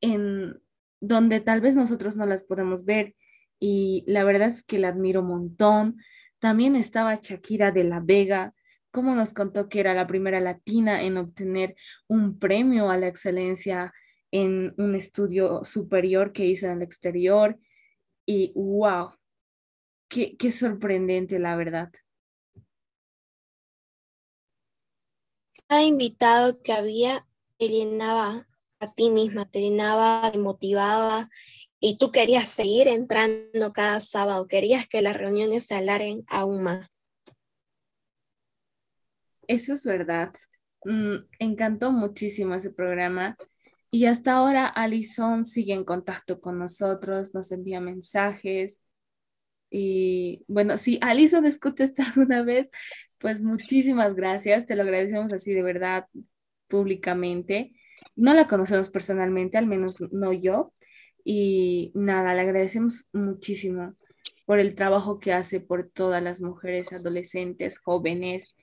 en 0.00 0.58
donde 1.02 1.40
tal 1.40 1.60
vez 1.60 1.76
nosotros 1.76 2.16
no 2.16 2.24
las 2.24 2.44
podemos 2.44 2.86
ver 2.86 3.14
y 3.60 4.04
la 4.06 4.24
verdad 4.24 4.48
es 4.48 4.62
que 4.62 4.78
la 4.78 4.88
admiro 4.88 5.20
un 5.20 5.26
montón. 5.26 5.98
También 6.38 6.76
estaba 6.76 7.16
Shakira 7.16 7.72
de 7.72 7.84
la 7.84 8.00
Vega, 8.00 8.54
como 8.90 9.14
nos 9.14 9.34
contó 9.34 9.68
que 9.68 9.80
era 9.80 9.92
la 9.92 10.06
primera 10.06 10.40
latina 10.40 11.02
en 11.02 11.18
obtener 11.18 11.74
un 12.08 12.38
premio 12.38 12.88
a 12.88 12.96
la 12.96 13.08
excelencia 13.08 13.92
en 14.30 14.72
un 14.78 14.94
estudio 14.94 15.62
superior 15.62 16.32
que 16.32 16.46
hizo 16.46 16.64
en 16.64 16.72
el 16.72 16.82
exterior. 16.82 17.58
Y 18.24 18.54
wow, 18.54 19.10
qué, 20.12 20.36
qué 20.36 20.52
sorprendente, 20.52 21.38
la 21.38 21.56
verdad. 21.56 21.90
Cada 25.66 25.84
invitado 25.84 26.60
que 26.62 26.74
había 26.74 27.26
te 27.58 27.68
llenaba 27.68 28.46
a 28.78 28.92
ti 28.92 29.08
misma, 29.08 29.50
te 29.50 29.60
llenaba, 29.60 30.30
te 30.30 30.38
motivaba 30.38 31.30
y 31.80 31.96
tú 31.96 32.10
querías 32.12 32.50
seguir 32.50 32.88
entrando 32.88 33.72
cada 33.72 34.00
sábado, 34.00 34.46
querías 34.48 34.86
que 34.86 35.00
las 35.00 35.16
reuniones 35.16 35.64
se 35.64 35.76
alarguen 35.76 36.24
aún 36.28 36.62
más. 36.62 36.88
Eso 39.48 39.72
es 39.72 39.84
verdad. 39.84 40.34
mm, 40.84 41.16
encantó 41.38 41.90
muchísimo 41.90 42.54
ese 42.54 42.70
programa 42.70 43.36
y 43.90 44.06
hasta 44.06 44.32
ahora 44.32 44.66
Alison 44.66 45.46
sigue 45.46 45.72
en 45.72 45.84
contacto 45.84 46.40
con 46.40 46.58
nosotros, 46.58 47.34
nos 47.34 47.50
envía 47.52 47.80
mensajes. 47.80 48.80
Y 49.74 50.44
bueno, 50.48 50.76
si 50.76 50.98
Alison 51.00 51.46
escucha 51.46 51.84
esto 51.84 52.02
alguna 52.02 52.42
vez, 52.44 52.70
pues 53.18 53.40
muchísimas 53.40 54.14
gracias, 54.14 54.66
te 54.66 54.76
lo 54.76 54.82
agradecemos 54.82 55.32
así 55.32 55.54
de 55.54 55.62
verdad 55.62 56.06
públicamente. 56.68 57.72
No 58.14 58.34
la 58.34 58.48
conocemos 58.48 58.90
personalmente, 58.90 59.56
al 59.56 59.66
menos 59.66 59.98
no 60.12 60.34
yo. 60.34 60.74
Y 61.24 61.90
nada, 61.94 62.34
le 62.34 62.42
agradecemos 62.42 63.06
muchísimo 63.12 63.94
por 64.44 64.58
el 64.58 64.74
trabajo 64.74 65.20
que 65.20 65.32
hace 65.32 65.60
por 65.60 65.88
todas 65.88 66.22
las 66.22 66.42
mujeres, 66.42 66.92
adolescentes, 66.92 67.78
jóvenes 67.78 68.56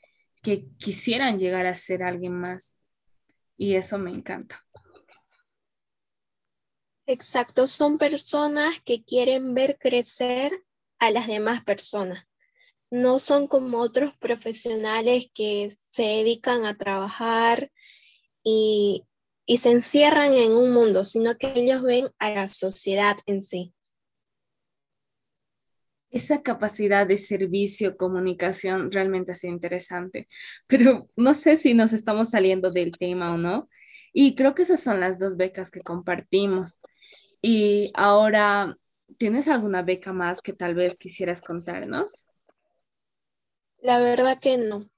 que 0.44 0.68
quisieran 0.78 1.40
llegar 1.40 1.66
a 1.66 1.74
ser 1.74 2.04
alguien 2.04 2.34
más. 2.34 2.76
Y 3.58 3.76
eso 3.76 3.98
me 3.98 4.12
encanta. 4.12 4.64
Exacto, 7.08 7.66
son 7.66 7.98
personas 7.98 8.80
que 8.82 9.04
quieren 9.04 9.56
ver 9.56 9.80
crecer 9.80 10.52
a 11.00 11.12
las 11.12 11.28
demás 11.28 11.64
personas. 11.64 12.26
No 12.92 13.20
son 13.20 13.48
como 13.48 13.80
otros 13.80 14.16
profesionales 14.18 15.30
que 15.34 15.72
se 15.92 16.04
dedican 16.04 16.66
a 16.66 16.78
trabajar 16.78 17.72
y, 18.44 19.06
y 19.46 19.58
se 19.58 19.72
encierran 19.72 20.34
en 20.34 20.52
un 20.52 20.72
mundo, 20.72 21.06
sino 21.06 21.36
que 21.36 21.52
ellos 21.56 21.82
ven 21.82 22.10
a 22.20 22.30
la 22.30 22.50
sociedad 22.50 23.18
en 23.26 23.42
sí. 23.42 23.74
Esa 26.12 26.42
capacidad 26.42 27.08
de 27.08 27.18
servicio, 27.18 27.98
comunicación, 27.98 28.92
realmente 28.92 29.32
ha 29.32 29.48
interesante, 29.48 30.28
pero 30.68 31.10
no 31.16 31.34
sé 31.34 31.58
si 31.58 31.74
nos 31.74 31.94
estamos 31.94 32.30
saliendo 32.30 32.72
del 32.72 32.92
tema 32.98 33.34
o 33.34 33.38
no. 33.38 33.70
Y 34.14 34.36
creo 34.36 34.56
que 34.56 34.64
esas 34.64 34.82
son 34.82 35.00
las 35.00 35.20
dos 35.20 35.38
becas 35.38 35.72
que 35.72 35.82
compartimos. 35.82 36.80
Y 37.42 37.92
ahora, 37.94 38.76
¿tienes 39.18 39.48
alguna 39.48 39.82
beca 39.82 40.14
más 40.14 40.42
que 40.42 40.54
tal 40.54 40.76
vez 40.76 40.98
quisieras 40.98 41.42
contarnos? 41.42 42.26
La 43.82 44.00
verdad 44.00 44.40
que 44.40 44.58
no. 44.58 44.90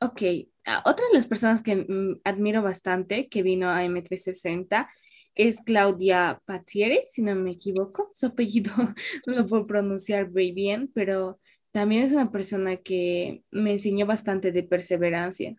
Ok, 0.00 0.22
ah, 0.66 0.82
otra 0.86 1.06
de 1.08 1.14
las 1.14 1.26
personas 1.26 1.62
que 1.62 1.74
mm, 1.76 2.20
admiro 2.24 2.62
bastante 2.62 3.28
que 3.28 3.42
vino 3.42 3.68
a 3.70 3.84
M360 3.84 4.88
es 5.34 5.60
Claudia 5.62 6.40
Patieri, 6.44 7.00
si 7.08 7.22
no 7.22 7.34
me 7.34 7.50
equivoco. 7.52 8.10
Su 8.14 8.26
apellido 8.26 8.72
no 9.26 9.34
lo 9.34 9.46
puedo 9.46 9.66
pronunciar 9.66 10.30
muy 10.30 10.52
bien, 10.52 10.90
pero 10.94 11.40
también 11.72 12.04
es 12.04 12.12
una 12.12 12.30
persona 12.30 12.76
que 12.76 13.42
me 13.50 13.72
enseñó 13.72 14.06
bastante 14.06 14.52
de 14.52 14.62
perseverancia. 14.62 15.54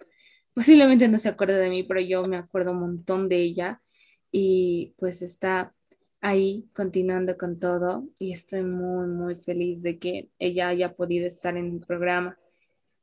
Posiblemente 0.53 1.07
no 1.09 1.19
se 1.19 1.29
acuerda 1.29 1.57
de 1.57 1.69
mí, 1.69 1.83
pero 1.83 2.01
yo 2.01 2.25
me 2.27 2.37
acuerdo 2.37 2.71
un 2.71 2.79
montón 2.79 3.29
de 3.29 3.37
ella 3.43 3.81
y 4.31 4.95
pues 4.99 5.21
está 5.21 5.73
ahí 6.21 6.69
continuando 6.73 7.37
con 7.37 7.59
todo 7.59 8.07
y 8.17 8.31
estoy 8.33 8.63
muy, 8.63 9.07
muy 9.07 9.35
feliz 9.35 9.81
de 9.81 9.99
que 9.99 10.29
ella 10.39 10.69
haya 10.69 10.95
podido 10.95 11.27
estar 11.27 11.57
en 11.57 11.73
el 11.73 11.79
programa. 11.79 12.37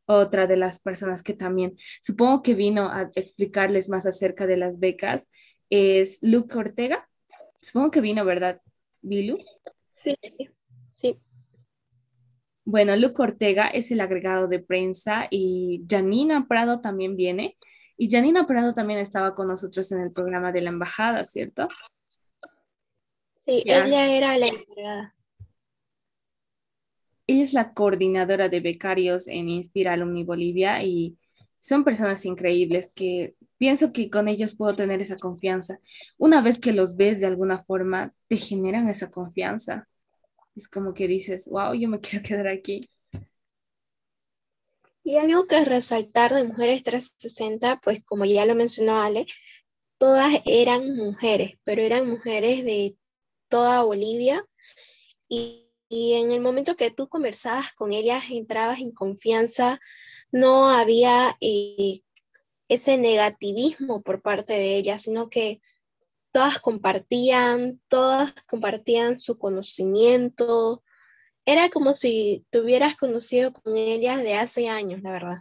Otra 0.07 0.47
de 0.47 0.57
las 0.57 0.79
personas 0.79 1.23
que 1.23 1.35
también 1.35 1.77
supongo 2.03 2.43
que 2.43 2.55
vino 2.55 2.89
a 2.89 3.11
explicarles 3.15 3.89
más 3.89 4.07
acerca 4.07 4.47
de 4.47 4.57
las 4.57 4.79
becas 4.79 5.29
es 5.71 6.19
Luke 6.23 6.57
Ortega. 6.57 7.09
Supongo 7.61 7.91
que 7.91 8.01
vino, 8.01 8.25
¿verdad, 8.25 8.61
Bilu? 9.03 9.39
Sí, 9.91 10.15
sí. 10.93 11.19
Bueno, 12.65 12.97
Luke 12.97 13.23
Ortega 13.23 13.69
es 13.69 13.91
el 13.93 14.01
agregado 14.01 14.49
de 14.49 14.59
prensa 14.59 15.29
y 15.31 15.85
Janina 15.89 16.47
Prado 16.49 16.81
también 16.81 17.17
viene. 17.17 17.57
Y 17.97 18.11
Janina 18.11 18.47
Prado 18.47 18.75
también 18.75 18.99
estaba 18.99 19.35
con 19.35 19.49
nosotros 19.49 19.91
en 19.93 20.01
el 20.01 20.13
programa 20.13 20.53
de 20.53 20.63
la 20.63 20.71
embajada, 20.71 21.25
¿cierto? 21.25 21.69
Sí, 23.47 23.63
ella 23.65 24.17
era 24.17 24.37
la 24.39 24.49
encargada. 24.49 25.15
Ella 27.29 27.43
es 27.43 27.53
la 27.53 27.73
coordinadora 27.75 28.49
de 28.49 28.61
becarios 28.61 29.29
en 29.29 29.49
Inspira 29.49 29.93
Alumni 29.93 30.25
Bolivia 30.25 30.83
y 30.83 31.17
son 31.61 31.85
personas 31.85 32.25
increíbles 32.25 32.91
que 32.95 33.35
pienso 33.57 33.93
que 33.93 34.11
con 34.11 34.29
ellos 34.29 34.57
puedo 34.57 34.75
tener 34.75 35.01
esa 35.01 35.17
confianza. 35.17 35.79
Una 36.19 36.41
vez 36.41 36.59
que 36.59 36.73
los 36.73 36.97
ves 36.97 37.21
de 37.21 37.27
alguna 37.27 37.63
forma, 37.63 38.13
te 38.29 38.37
generan 38.37 38.89
esa 38.89 39.11
confianza. 39.11 39.89
Es 40.57 40.69
como 40.69 40.93
que 40.93 41.07
dices, 41.07 41.49
wow, 41.49 41.75
yo 41.75 41.89
me 41.89 42.01
quiero 42.01 42.25
quedar 42.27 42.49
aquí. 42.49 42.89
Y 45.05 45.19
algo 45.19 45.47
que 45.47 45.65
resaltar 45.65 46.35
de 46.35 46.43
Mujeres 46.43 46.83
360, 46.83 47.81
pues 47.81 48.03
como 48.05 48.25
ya 48.25 48.45
lo 48.45 48.57
mencionó 48.57 49.01
Ale, 49.01 49.27
todas 49.99 50.33
eran 50.47 50.97
mujeres, 50.97 51.59
pero 51.63 51.83
eran 51.83 52.09
mujeres 52.09 52.65
de 52.65 52.97
toda 53.49 53.83
Bolivia. 53.83 54.45
Y, 55.29 55.63
en 55.89 56.33
el 56.33 56.41
momento 56.41 56.77
que 56.77 56.91
tú 56.91 57.09
conversabas 57.09 57.73
con 57.73 57.93
ellas, 57.93 58.25
entrabas 58.31 58.81
en 58.81 58.91
confianza, 58.91 59.81
no 60.33 60.69
había 60.71 61.37
eh, 61.41 62.01
ese 62.69 62.99
negativismo 62.99 64.03
por 64.03 64.21
parte 64.21 64.55
de 64.55 64.77
ellas, 64.77 65.03
sino 65.03 65.31
que 65.31 65.61
todas 66.33 66.59
compartían, 66.59 67.81
todas 67.89 68.35
compartían 68.47 69.21
su 69.21 69.39
conocimiento. 69.39 70.83
Era 71.45 71.69
como 71.71 71.93
si 71.93 72.45
te 72.51 72.61
hubieras 72.61 72.97
conocido 72.97 73.53
con 73.53 73.77
ellas 73.77 74.23
de 74.23 74.35
hace 74.35 74.69
años, 74.69 75.03
la 75.03 75.13
verdad. 75.13 75.39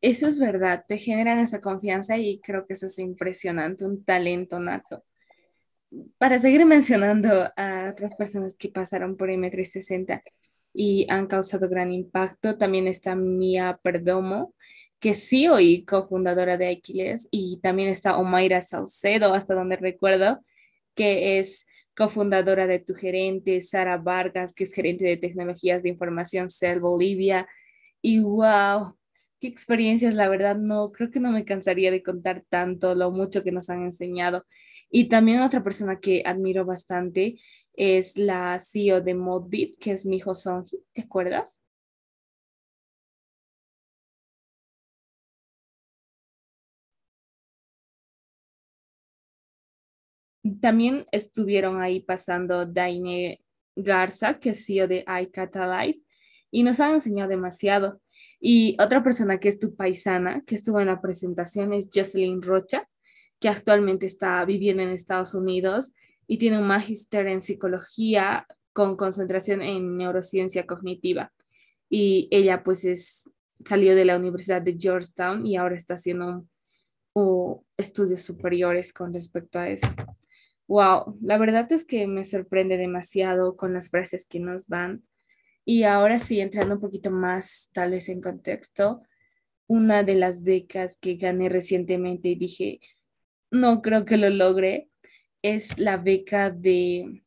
Eso 0.00 0.26
es 0.26 0.40
verdad, 0.40 0.84
te 0.88 0.98
generan 0.98 1.38
esa 1.38 1.60
confianza 1.60 2.16
y 2.16 2.40
creo 2.40 2.66
que 2.66 2.72
eso 2.72 2.86
es 2.86 2.98
impresionante, 2.98 3.84
un 3.84 4.04
talento 4.04 4.58
nato. 4.58 5.04
Para 6.18 6.38
seguir 6.38 6.64
mencionando 6.64 7.50
a 7.56 7.88
otras 7.90 8.14
personas 8.14 8.56
que 8.56 8.68
pasaron 8.68 9.16
por 9.16 9.28
M360 9.28 10.22
y 10.72 11.06
han 11.10 11.26
causado 11.26 11.68
gran 11.68 11.92
impacto, 11.92 12.56
también 12.56 12.86
está 12.88 13.14
Mia 13.14 13.78
Perdomo, 13.82 14.54
que 15.00 15.14
sí 15.14 15.48
oí 15.48 15.84
cofundadora 15.84 16.56
de 16.56 16.68
Aquiles, 16.68 17.28
y 17.30 17.58
también 17.60 17.88
está 17.88 18.16
Omaira 18.16 18.62
Salcedo, 18.62 19.34
hasta 19.34 19.54
donde 19.54 19.76
recuerdo, 19.76 20.40
que 20.94 21.38
es 21.38 21.66
cofundadora 21.94 22.66
de 22.66 22.78
Tu 22.78 22.94
Gerente, 22.94 23.60
Sara 23.60 23.98
Vargas, 23.98 24.54
que 24.54 24.64
es 24.64 24.72
gerente 24.72 25.04
de 25.04 25.16
tecnologías 25.16 25.82
de 25.82 25.90
información 25.90 26.50
CEL 26.50 26.80
Bolivia. 26.80 27.48
Y 28.00 28.20
wow, 28.20 28.96
qué 29.40 29.46
experiencias, 29.48 30.14
la 30.14 30.28
verdad, 30.28 30.56
no, 30.56 30.92
creo 30.92 31.10
que 31.10 31.20
no 31.20 31.30
me 31.30 31.44
cansaría 31.44 31.90
de 31.90 32.02
contar 32.02 32.44
tanto 32.48 32.94
lo 32.94 33.10
mucho 33.10 33.42
que 33.42 33.52
nos 33.52 33.70
han 33.70 33.82
enseñado. 33.82 34.46
Y 34.94 35.08
también 35.08 35.40
otra 35.40 35.64
persona 35.64 35.98
que 36.00 36.22
admiro 36.26 36.66
bastante 36.66 37.40
es 37.74 38.18
la 38.18 38.60
CEO 38.60 39.00
de 39.00 39.14
Modbit, 39.14 39.78
que 39.78 39.92
es 39.92 40.04
Mijo 40.04 40.34
Sonji, 40.34 40.84
¿te 40.92 41.02
acuerdas? 41.02 41.62
También 50.60 51.06
estuvieron 51.10 51.80
ahí 51.80 52.00
pasando 52.00 52.66
Daine 52.66 53.40
Garza, 53.74 54.38
que 54.38 54.50
es 54.50 54.66
CEO 54.66 54.88
de 54.88 55.06
iCatalyze, 55.22 56.04
y 56.50 56.64
nos 56.64 56.80
han 56.80 56.94
enseñado 56.94 57.30
demasiado. 57.30 58.02
Y 58.40 58.76
otra 58.78 59.02
persona 59.02 59.40
que 59.40 59.48
es 59.48 59.58
tu 59.58 59.74
paisana, 59.74 60.42
que 60.46 60.56
estuvo 60.56 60.80
en 60.80 60.88
la 60.88 61.00
presentación, 61.00 61.72
es 61.72 61.88
Jocelyn 61.94 62.42
Rocha, 62.42 62.86
que 63.42 63.48
actualmente 63.48 64.06
está 64.06 64.44
viviendo 64.44 64.84
en 64.84 64.90
Estados 64.90 65.34
Unidos 65.34 65.92
y 66.28 66.38
tiene 66.38 66.60
un 66.60 66.66
magíster 66.68 67.26
en 67.26 67.42
psicología 67.42 68.46
con 68.72 68.96
concentración 68.96 69.62
en 69.62 69.96
neurociencia 69.96 70.64
cognitiva. 70.64 71.32
Y 71.90 72.28
ella 72.30 72.62
pues 72.62 72.84
es, 72.84 73.28
salió 73.64 73.96
de 73.96 74.04
la 74.04 74.16
Universidad 74.16 74.62
de 74.62 74.76
Georgetown 74.78 75.44
y 75.44 75.56
ahora 75.56 75.74
está 75.74 75.94
haciendo 75.94 76.46
estudios 77.76 78.22
superiores 78.22 78.92
con 78.92 79.12
respecto 79.12 79.58
a 79.58 79.68
eso. 79.68 79.88
Wow, 80.68 81.18
la 81.20 81.36
verdad 81.36 81.70
es 81.72 81.84
que 81.84 82.06
me 82.06 82.24
sorprende 82.24 82.76
demasiado 82.76 83.56
con 83.56 83.74
las 83.74 83.90
frases 83.90 84.24
que 84.24 84.38
nos 84.38 84.68
van. 84.68 85.02
Y 85.64 85.82
ahora 85.82 86.20
sí, 86.20 86.40
entrando 86.40 86.76
un 86.76 86.80
poquito 86.80 87.10
más 87.10 87.70
tal 87.72 87.90
vez 87.90 88.08
en 88.08 88.20
contexto, 88.20 89.02
una 89.66 90.04
de 90.04 90.14
las 90.14 90.44
becas 90.44 90.96
que 90.98 91.16
gané 91.16 91.48
recientemente 91.48 92.28
y 92.28 92.36
dije, 92.36 92.80
no 93.52 93.82
creo 93.82 94.06
que 94.06 94.16
lo 94.16 94.30
logre, 94.30 94.88
es 95.42 95.78
la 95.78 95.98
beca 95.98 96.50
de 96.50 97.22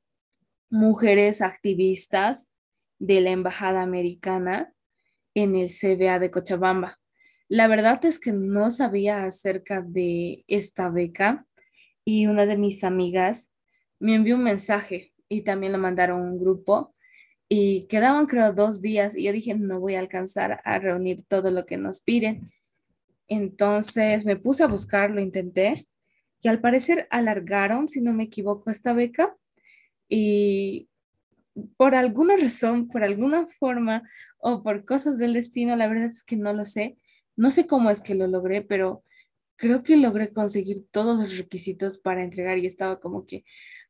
mujeres 0.70 1.42
activistas 1.42 2.52
de 2.98 3.22
la 3.22 3.30
Embajada 3.30 3.84
Americana 3.84 4.74
en 5.36 5.56
el 5.56 5.70
CBA 5.70 6.18
de 6.18 6.32
Cochabamba. 6.32 7.00
La 7.48 7.68
verdad 7.68 8.04
es 8.06 8.20
que 8.20 8.32
no 8.32 8.72
sabía 8.72 9.24
acerca 9.24 9.82
de 9.82 10.44
esta 10.48 10.90
beca 10.90 11.46
y 12.04 12.26
una 12.26 12.48
de 12.48 12.58
mis 12.58 12.84
amigas 12.84 13.52
me 14.00 14.16
envió 14.16 14.36
un 14.36 14.44
mensaje 14.44 15.14
y 15.30 15.42
también 15.42 15.74
lo 15.74 15.78
mandaron 15.78 16.22
a 16.22 16.24
un 16.24 16.40
grupo 16.40 16.96
y 17.48 17.86
quedaban 17.86 18.26
creo 18.26 18.52
dos 18.52 18.82
días 18.82 19.16
y 19.16 19.24
yo 19.24 19.32
dije, 19.32 19.54
no 19.54 19.80
voy 19.80 19.94
a 19.94 20.00
alcanzar 20.00 20.60
a 20.64 20.80
reunir 20.80 21.24
todo 21.28 21.52
lo 21.52 21.68
que 21.68 21.78
nos 21.78 22.02
piden. 22.02 22.52
Entonces 23.28 24.26
me 24.26 24.38
puse 24.38 24.64
a 24.64 24.68
buscar, 24.68 25.12
lo 25.12 25.22
intenté 25.22 25.88
y 26.42 26.48
al 26.48 26.60
parecer 26.60 27.08
alargaron, 27.10 27.88
si 27.88 28.02
no 28.02 28.14
me 28.14 28.26
equivoco, 28.26 28.70
esta 28.70 28.94
beca 28.94 29.36
y 30.10 30.90
por 31.78 31.96
alguna 31.96 32.36
razón, 32.38 32.88
por 32.88 33.04
alguna 33.04 33.48
forma 33.48 34.04
o 34.38 34.62
por 34.62 34.86
cosas 34.86 35.18
del 35.18 35.34
destino, 35.34 35.76
la 35.76 35.88
verdad 35.88 36.06
es 36.06 36.24
que 36.24 36.36
no 36.36 36.54
lo 36.54 36.66
sé. 36.66 36.98
No 37.36 37.52
sé 37.52 37.66
cómo 37.68 37.90
es 37.90 38.02
que 38.02 38.16
lo 38.16 38.28
logré, 38.28 38.62
pero 38.62 39.04
creo 39.56 39.84
que 39.84 39.98
logré 39.98 40.34
conseguir 40.34 40.86
todos 40.92 41.18
los 41.20 41.38
requisitos 41.38 41.98
para 41.98 42.24
entregar 42.24 42.58
y 42.58 42.66
estaba 42.66 43.00
como 43.00 43.26
que 43.26 43.46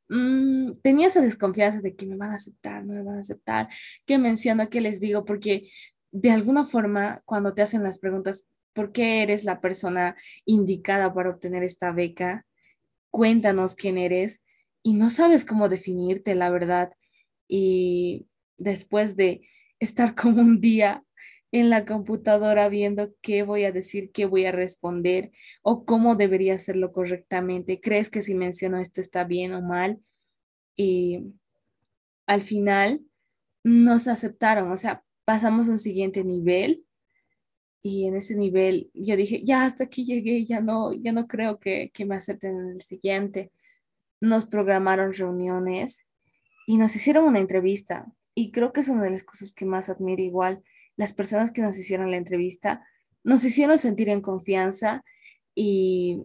mm, 0.10 0.74
tenía 0.84 1.08
esa 1.08 1.22
desconfianza 1.22 1.82
de 1.82 1.96
que 1.96 2.06
me 2.06 2.16
van 2.18 2.32
a 2.32 2.36
aceptar, 2.36 2.86
no 2.86 2.94
me 2.94 3.04
van 3.04 3.18
a 3.18 3.20
aceptar, 3.22 3.68
qué 4.06 4.18
menciono, 4.18 4.70
qué 4.70 4.82
les 4.82 5.00
digo, 5.00 5.26
porque 5.26 5.70
de 6.12 6.32
alguna 6.32 6.66
forma 6.66 7.22
cuando 7.26 7.54
te 7.54 7.62
hacen 7.62 7.84
las 7.84 8.00
preguntas, 8.00 8.46
¿por 8.76 8.92
qué 8.92 9.24
eres 9.24 9.46
la 9.46 9.62
persona 9.62 10.16
indicada 10.46 11.14
para 11.14 11.32
obtener 11.32 11.64
esta 11.64 11.92
beca? 11.92 12.46
Cuéntanos 13.10 13.76
quién 13.76 13.98
eres 13.98 14.42
y 14.84 14.94
no 14.94 15.10
sabes 15.10 15.46
cómo 15.46 15.70
definirte, 15.70 16.36
la 16.36 16.52
verdad. 16.52 16.94
Y 17.48 18.28
después 18.58 19.16
de 19.16 19.48
estar 19.80 20.14
como 20.14 20.42
un 20.42 20.60
día 20.60 21.04
en 21.52 21.70
la 21.70 21.86
computadora 21.86 22.68
viendo 22.68 23.14
qué 23.22 23.44
voy 23.44 23.64
a 23.64 23.72
decir, 23.72 24.12
qué 24.12 24.26
voy 24.26 24.46
a 24.46 24.52
responder 24.52 25.32
o 25.64 25.86
cómo 25.86 26.16
debería 26.16 26.56
hacerlo 26.56 26.92
correctamente. 26.92 27.80
¿Crees 27.80 28.10
que 28.10 28.22
si 28.22 28.36
menciono 28.36 28.80
esto 28.80 29.00
está 29.00 29.24
bien 29.24 29.54
o 29.54 29.62
mal? 29.62 30.02
Y 30.76 31.34
al 32.28 32.42
final 32.42 33.02
nos 33.64 34.08
aceptaron, 34.08 34.72
o 34.72 34.78
sea, 34.78 35.04
pasamos 35.24 35.70
a 35.70 35.72
un 35.72 35.80
siguiente 35.80 36.24
nivel 36.24 36.85
y 37.88 38.08
en 38.08 38.16
ese 38.16 38.36
nivel 38.36 38.90
yo 38.96 39.16
dije, 39.16 39.46
ya 39.46 39.64
hasta 39.64 39.84
aquí 39.84 40.06
llegué, 40.06 40.44
ya 40.44 40.60
no, 40.60 40.92
ya 40.92 41.12
no 41.12 41.28
creo 41.28 41.60
que, 41.60 41.92
que 41.94 42.04
me 42.04 42.16
acepten 42.16 42.58
en 42.58 42.70
el 42.72 42.82
siguiente. 42.82 43.52
Nos 44.20 44.48
programaron 44.48 45.14
reuniones 45.14 46.04
y 46.66 46.78
nos 46.78 46.96
hicieron 46.96 47.26
una 47.26 47.38
entrevista 47.38 48.12
y 48.34 48.52
creo 48.52 48.74
que 48.74 48.80
es 48.80 48.90
una 48.90 49.04
de 49.04 49.12
las 49.12 49.24
cosas 49.24 49.54
que 49.54 49.66
más 49.66 49.90
admiro 49.90 50.24
igual 50.24 50.64
las 50.96 51.14
personas 51.14 51.52
que 51.52 51.62
nos 51.62 51.78
hicieron 51.78 52.10
la 52.10 52.18
entrevista 52.18 52.84
nos 53.24 53.44
hicieron 53.44 53.78
sentir 53.78 54.10
en 54.10 54.22
confianza 54.22 55.04
y 55.54 56.24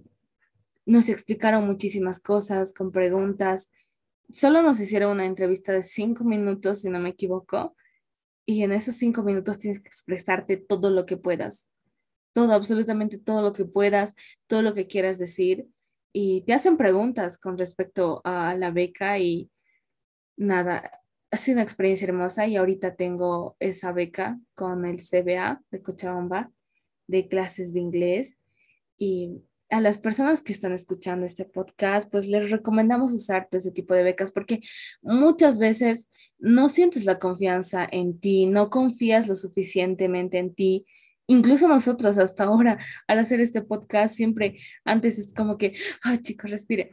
nos 0.87 1.11
explicaron 1.11 1.67
muchísimas 1.67 2.21
cosas 2.21 2.73
con 2.73 2.91
preguntas. 2.91 3.71
Solo 4.31 4.63
nos 4.63 4.81
hicieron 4.81 5.13
una 5.13 5.27
entrevista 5.27 5.73
de 5.75 5.83
cinco 5.83 6.25
minutos, 6.25 6.81
si 6.81 6.89
no 6.89 7.01
me 7.01 7.11
equivoco, 7.11 7.77
y 8.51 8.65
en 8.65 8.73
esos 8.73 8.97
cinco 8.97 9.23
minutos 9.23 9.61
tienes 9.61 9.81
que 9.81 9.89
expresarte 9.89 10.57
todo 10.57 10.91
lo 10.91 11.07
que 11.07 11.17
puedas, 11.17 11.69
todo, 12.33 12.53
absolutamente 12.53 13.17
todo 13.17 13.43
lo 13.43 13.53
que 13.53 13.65
puedas, 13.65 14.17
todo 14.49 14.63
lo 14.63 14.75
que 14.75 14.89
quieras 14.89 15.19
decir, 15.19 15.69
y 16.13 16.41
te 16.43 16.53
hacen 16.53 16.77
preguntas 16.77 17.39
con 17.39 17.57
respecto 17.57 18.21
a 18.25 18.57
la 18.57 18.73
beca 18.73 19.21
y 19.21 19.53
nada, 20.37 21.01
ha 21.31 21.37
sido 21.37 21.57
una 21.57 21.63
experiencia 21.63 22.09
hermosa 22.09 22.49
y 22.49 22.57
ahorita 22.57 22.97
tengo 22.97 23.57
esa 23.61 23.93
beca 23.93 24.41
con 24.57 24.85
el 24.85 24.99
CBA 24.99 25.63
de 25.71 25.83
Cochabamba 25.83 26.51
de 27.07 27.29
clases 27.29 27.73
de 27.73 27.79
inglés. 27.79 28.37
Y 28.99 29.45
a 29.71 29.81
las 29.81 29.99
personas 29.99 30.43
que 30.43 30.53
están 30.53 30.73
escuchando 30.73 31.25
este 31.25 31.45
podcast, 31.45 32.11
pues 32.11 32.27
les 32.29 32.51
recomendamos 32.51 33.13
usar 33.13 33.49
todo 33.49 33.59
ese 33.59 33.71
tipo 33.71 33.95
de 33.95 34.03
becas 34.03 34.33
porque 34.33 34.61
muchas 35.03 35.59
veces 35.59 36.11
no 36.39 36.69
sientes 36.69 37.05
la 37.05 37.19
confianza 37.19 37.87
en 37.91 38.19
ti, 38.19 38.47
no 38.47 38.71
confías 38.71 39.29
lo 39.29 39.37
suficientemente 39.37 40.39
en 40.39 40.55
ti. 40.55 40.87
Incluso 41.27 41.69
nosotros 41.69 42.19
hasta 42.19 42.45
ahora, 42.45 42.79
al 43.07 43.21
hacer 43.21 43.41
este 43.41 43.63
podcast, 43.63 44.17
siempre 44.17 44.59
antes 44.85 45.19
es 45.19 45.33
como 45.33 45.59
que, 45.59 45.77
ay 46.03 46.19
chicos, 46.19 46.51
respiren, 46.51 46.89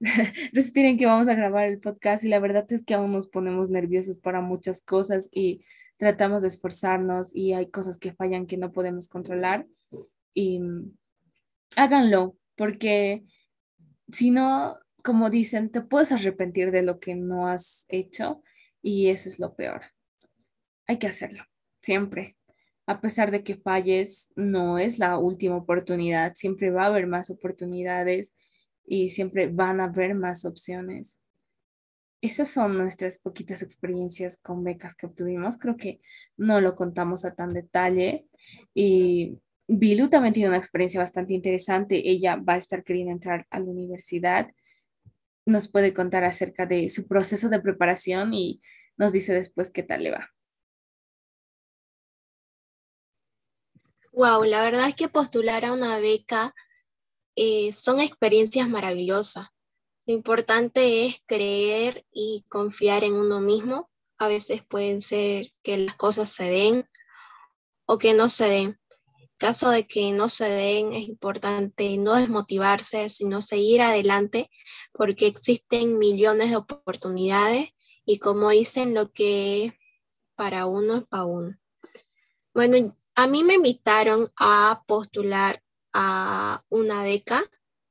respiren 0.52 0.96
que 0.96 1.06
vamos 1.06 1.26
a 1.26 1.34
grabar 1.34 1.66
el 1.66 1.80
podcast 1.80 2.24
y 2.24 2.28
la 2.28 2.38
verdad 2.38 2.64
es 2.70 2.84
que 2.84 2.94
aún 2.94 3.12
nos 3.12 3.26
ponemos 3.26 3.68
nerviosos 3.70 4.18
para 4.18 4.40
muchas 4.40 4.82
cosas 4.82 5.28
y 5.32 5.62
tratamos 5.96 6.42
de 6.42 6.48
esforzarnos 6.48 7.34
y 7.34 7.54
hay 7.54 7.70
cosas 7.70 7.98
que 7.98 8.12
fallan 8.12 8.46
que 8.46 8.56
no 8.56 8.70
podemos 8.70 9.08
controlar 9.08 9.66
y 10.32 10.60
mm, 10.60 10.92
háganlo 11.74 12.36
porque 12.56 13.24
si 14.08 14.30
no, 14.30 14.78
como 15.02 15.30
dicen, 15.30 15.70
te 15.70 15.80
puedes 15.80 16.12
arrepentir 16.12 16.70
de 16.70 16.82
lo 16.82 17.00
que 17.00 17.14
no 17.14 17.48
has 17.48 17.86
hecho 17.88 18.42
y 18.82 19.08
eso 19.08 19.28
es 19.28 19.38
lo 19.38 19.54
peor. 19.54 19.82
Hay 20.86 20.98
que 20.98 21.08
hacerlo, 21.08 21.44
siempre 21.80 22.36
a 22.86 23.00
pesar 23.00 23.30
de 23.30 23.42
que 23.42 23.56
falles, 23.56 24.30
no 24.36 24.78
es 24.78 24.98
la 24.98 25.18
última 25.18 25.56
oportunidad, 25.56 26.34
siempre 26.34 26.70
va 26.70 26.84
a 26.84 26.86
haber 26.86 27.06
más 27.06 27.30
oportunidades 27.30 28.32
y 28.86 29.10
siempre 29.10 29.48
van 29.48 29.80
a 29.80 29.84
haber 29.84 30.14
más 30.14 30.44
opciones. 30.44 31.20
Esas 32.22 32.48
son 32.48 32.78
nuestras 32.78 33.18
poquitas 33.18 33.62
experiencias 33.62 34.38
con 34.38 34.62
becas 34.62 34.94
que 34.94 35.06
obtuvimos. 35.06 35.58
Creo 35.58 35.76
que 35.76 36.00
no 36.36 36.60
lo 36.60 36.76
contamos 36.76 37.24
a 37.24 37.34
tan 37.34 37.52
detalle. 37.52 38.26
Y 38.74 39.38
Bilu 39.68 40.08
también 40.08 40.32
tiene 40.32 40.48
una 40.48 40.58
experiencia 40.58 41.00
bastante 41.00 41.34
interesante. 41.34 42.08
Ella 42.08 42.36
va 42.36 42.54
a 42.54 42.58
estar 42.58 42.84
queriendo 42.84 43.12
entrar 43.12 43.46
a 43.50 43.58
la 43.58 43.66
universidad. 43.66 44.50
Nos 45.44 45.68
puede 45.68 45.92
contar 45.92 46.24
acerca 46.24 46.66
de 46.66 46.88
su 46.88 47.06
proceso 47.06 47.48
de 47.48 47.60
preparación 47.60 48.32
y 48.32 48.60
nos 48.96 49.12
dice 49.12 49.34
después 49.34 49.70
qué 49.70 49.82
tal 49.82 50.04
le 50.04 50.12
va. 50.12 50.30
Wow, 54.12 54.44
la 54.44 54.62
verdad 54.62 54.88
es 54.88 54.94
que 54.94 55.08
postular 55.08 55.64
a 55.64 55.72
una 55.72 55.98
beca 55.98 56.54
eh, 57.34 57.72
son 57.74 58.00
experiencias 58.00 58.68
maravillosas. 58.68 59.48
Lo 60.06 60.14
importante 60.14 61.04
es 61.04 61.20
creer 61.26 62.06
y 62.12 62.46
confiar 62.48 63.04
en 63.04 63.14
uno 63.14 63.40
mismo. 63.40 63.90
A 64.18 64.28
veces 64.28 64.64
pueden 64.64 65.00
ser 65.02 65.52
que 65.62 65.76
las 65.76 65.96
cosas 65.96 66.30
se 66.30 66.44
den 66.44 66.88
o 67.84 67.98
que 67.98 68.14
no 68.14 68.28
se 68.28 68.48
den. 68.48 68.80
Caso 69.38 69.70
de 69.70 69.86
que 69.86 70.12
no 70.12 70.28
se 70.28 70.48
den, 70.48 70.92
es 70.92 71.08
importante 71.08 71.96
no 71.98 72.14
desmotivarse, 72.14 73.08
sino 73.10 73.42
seguir 73.42 73.82
adelante 73.82 74.50
porque 74.92 75.26
existen 75.26 75.98
millones 75.98 76.50
de 76.50 76.56
oportunidades 76.56 77.70
y 78.06 78.18
como 78.18 78.50
dicen, 78.50 78.94
lo 78.94 79.12
que 79.12 79.78
para 80.36 80.66
uno 80.66 80.98
es 80.98 81.04
para 81.04 81.24
uno. 81.24 81.58
Bueno, 82.54 82.96
a 83.14 83.26
mí 83.26 83.42
me 83.42 83.54
invitaron 83.54 84.30
a 84.36 84.84
postular 84.86 85.62
a 85.92 86.62
una 86.68 87.02
beca 87.02 87.42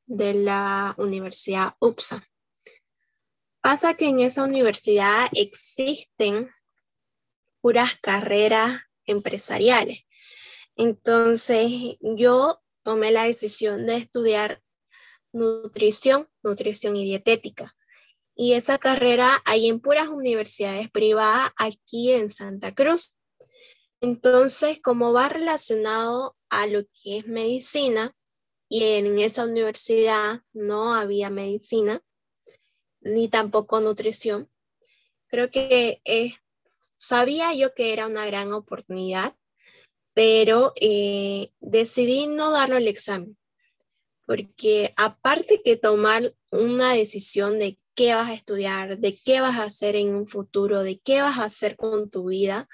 de 0.06 0.34
la 0.36 0.96
Universidad 0.98 1.76
UPSA. 1.80 2.28
Pasa 3.62 3.96
que 3.96 4.08
en 4.08 4.20
esa 4.20 4.44
universidad 4.44 5.28
existen 5.34 6.52
puras 7.62 7.96
carreras 8.02 8.82
empresariales. 9.06 10.06
Entonces 10.76 11.98
yo 12.02 12.62
tomé 12.84 13.12
la 13.12 13.24
decisión 13.24 13.86
de 13.86 13.98
estudiar 13.98 14.62
nutrición, 15.34 16.28
nutrición 16.44 16.96
y 16.96 17.04
dietética. 17.04 17.76
Y 18.36 18.54
esa 18.54 18.78
carrera 18.78 19.42
hay 19.46 19.68
en 19.68 19.80
puras 19.80 20.10
universidades 20.10 20.90
privadas 20.92 21.52
aquí 21.58 22.12
en 22.12 22.30
Santa 22.30 22.74
Cruz. 22.74 23.16
Entonces, 24.02 24.82
como 24.82 25.14
va 25.14 25.30
relacionado 25.30 26.36
a 26.50 26.68
lo 26.68 26.84
que 26.84 27.20
es 27.20 27.28
medicina, 27.28 28.14
y 28.68 28.84
en 28.84 29.20
esa 29.20 29.46
universidad 29.46 30.42
no 30.54 30.96
había 30.96 31.30
medicina, 31.30 32.02
ni 33.00 33.30
tampoco 33.30 33.80
nutrición, 33.80 34.50
creo 35.28 35.50
que 35.50 36.02
sabía 36.96 37.54
yo 37.54 37.74
que 37.74 37.94
era 37.94 38.08
una 38.08 38.26
gran 38.26 38.52
oportunidad, 38.54 39.36
pero 40.16 40.74
eh, 40.82 41.52
decidí 41.60 42.26
no 42.26 42.50
darlo 42.50 42.78
el 42.78 42.88
examen, 42.88 43.38
porque 44.26 44.92
aparte 44.98 45.62
que 45.64 45.76
tomar 45.76 46.34
una 46.52 46.94
decisión 46.94 47.60
de 47.60 47.78
qué 47.94 48.16
vas 48.16 48.30
a 48.30 48.34
estudiar, 48.34 48.98
de 48.98 49.16
qué 49.16 49.42
vas 49.42 49.60
a 49.60 49.66
hacer 49.66 49.96
en 49.96 50.16
un 50.16 50.26
futuro, 50.28 50.82
de 50.82 51.00
qué 51.00 51.22
vas 51.22 51.38
a 51.38 51.44
hacer 51.44 51.76
con 51.76 52.10
tu 52.10 52.30
vida, 52.30 52.68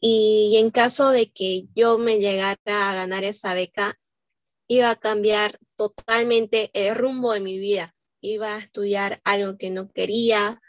y 0.00 0.56
en 0.58 0.70
caso 0.70 1.10
de 1.10 1.30
que 1.30 1.64
yo 1.74 1.96
me 1.98 2.18
llegara 2.18 2.58
a 2.66 2.94
ganar 2.94 3.24
esa 3.24 3.54
beca, 3.54 3.98
iba 4.68 4.90
a 4.90 4.96
cambiar 4.96 5.58
totalmente 5.76 6.70
el 6.74 6.94
rumbo 6.94 7.32
de 7.32 7.40
mi 7.40 7.58
vida. 7.58 7.94
Iba 8.20 8.56
a 8.56 8.58
estudiar 8.58 9.20
algo 9.24 9.56
que 9.56 9.70
no 9.70 9.90
quería. 9.90 10.60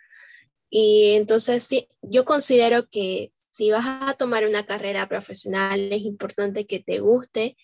Y 0.70 1.14
entonces 1.16 1.64
sí, 1.64 1.90
yo 2.02 2.26
considero 2.26 2.88
que 2.90 3.32
si 3.60 3.72
vas 3.72 3.86
a 3.86 4.14
tomar 4.14 4.48
una 4.48 4.66
carrera 4.66 5.10
profesional 5.10 5.92
es 5.92 6.04
importante 6.04 6.66
que 6.66 6.80
te 6.80 7.00
guste 7.00 7.58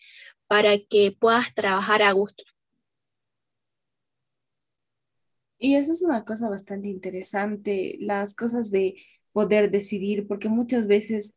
para 0.45 0.77
que 0.77 1.15
puedas 1.17 1.53
trabajar 1.53 2.01
a 2.01 2.11
gusto. 2.11 2.43
Y 5.57 5.75
eso 5.75 5.93
es 5.93 6.01
una 6.01 6.25
cosa 6.25 6.49
bastante 6.49 6.89
interesante, 6.89 7.95
las 8.01 8.35
cosas 8.35 8.71
de 8.71 8.95
poder 9.31 9.71
decidir, 9.71 10.27
porque 10.27 10.49
muchas 10.49 10.85
veces 10.85 11.33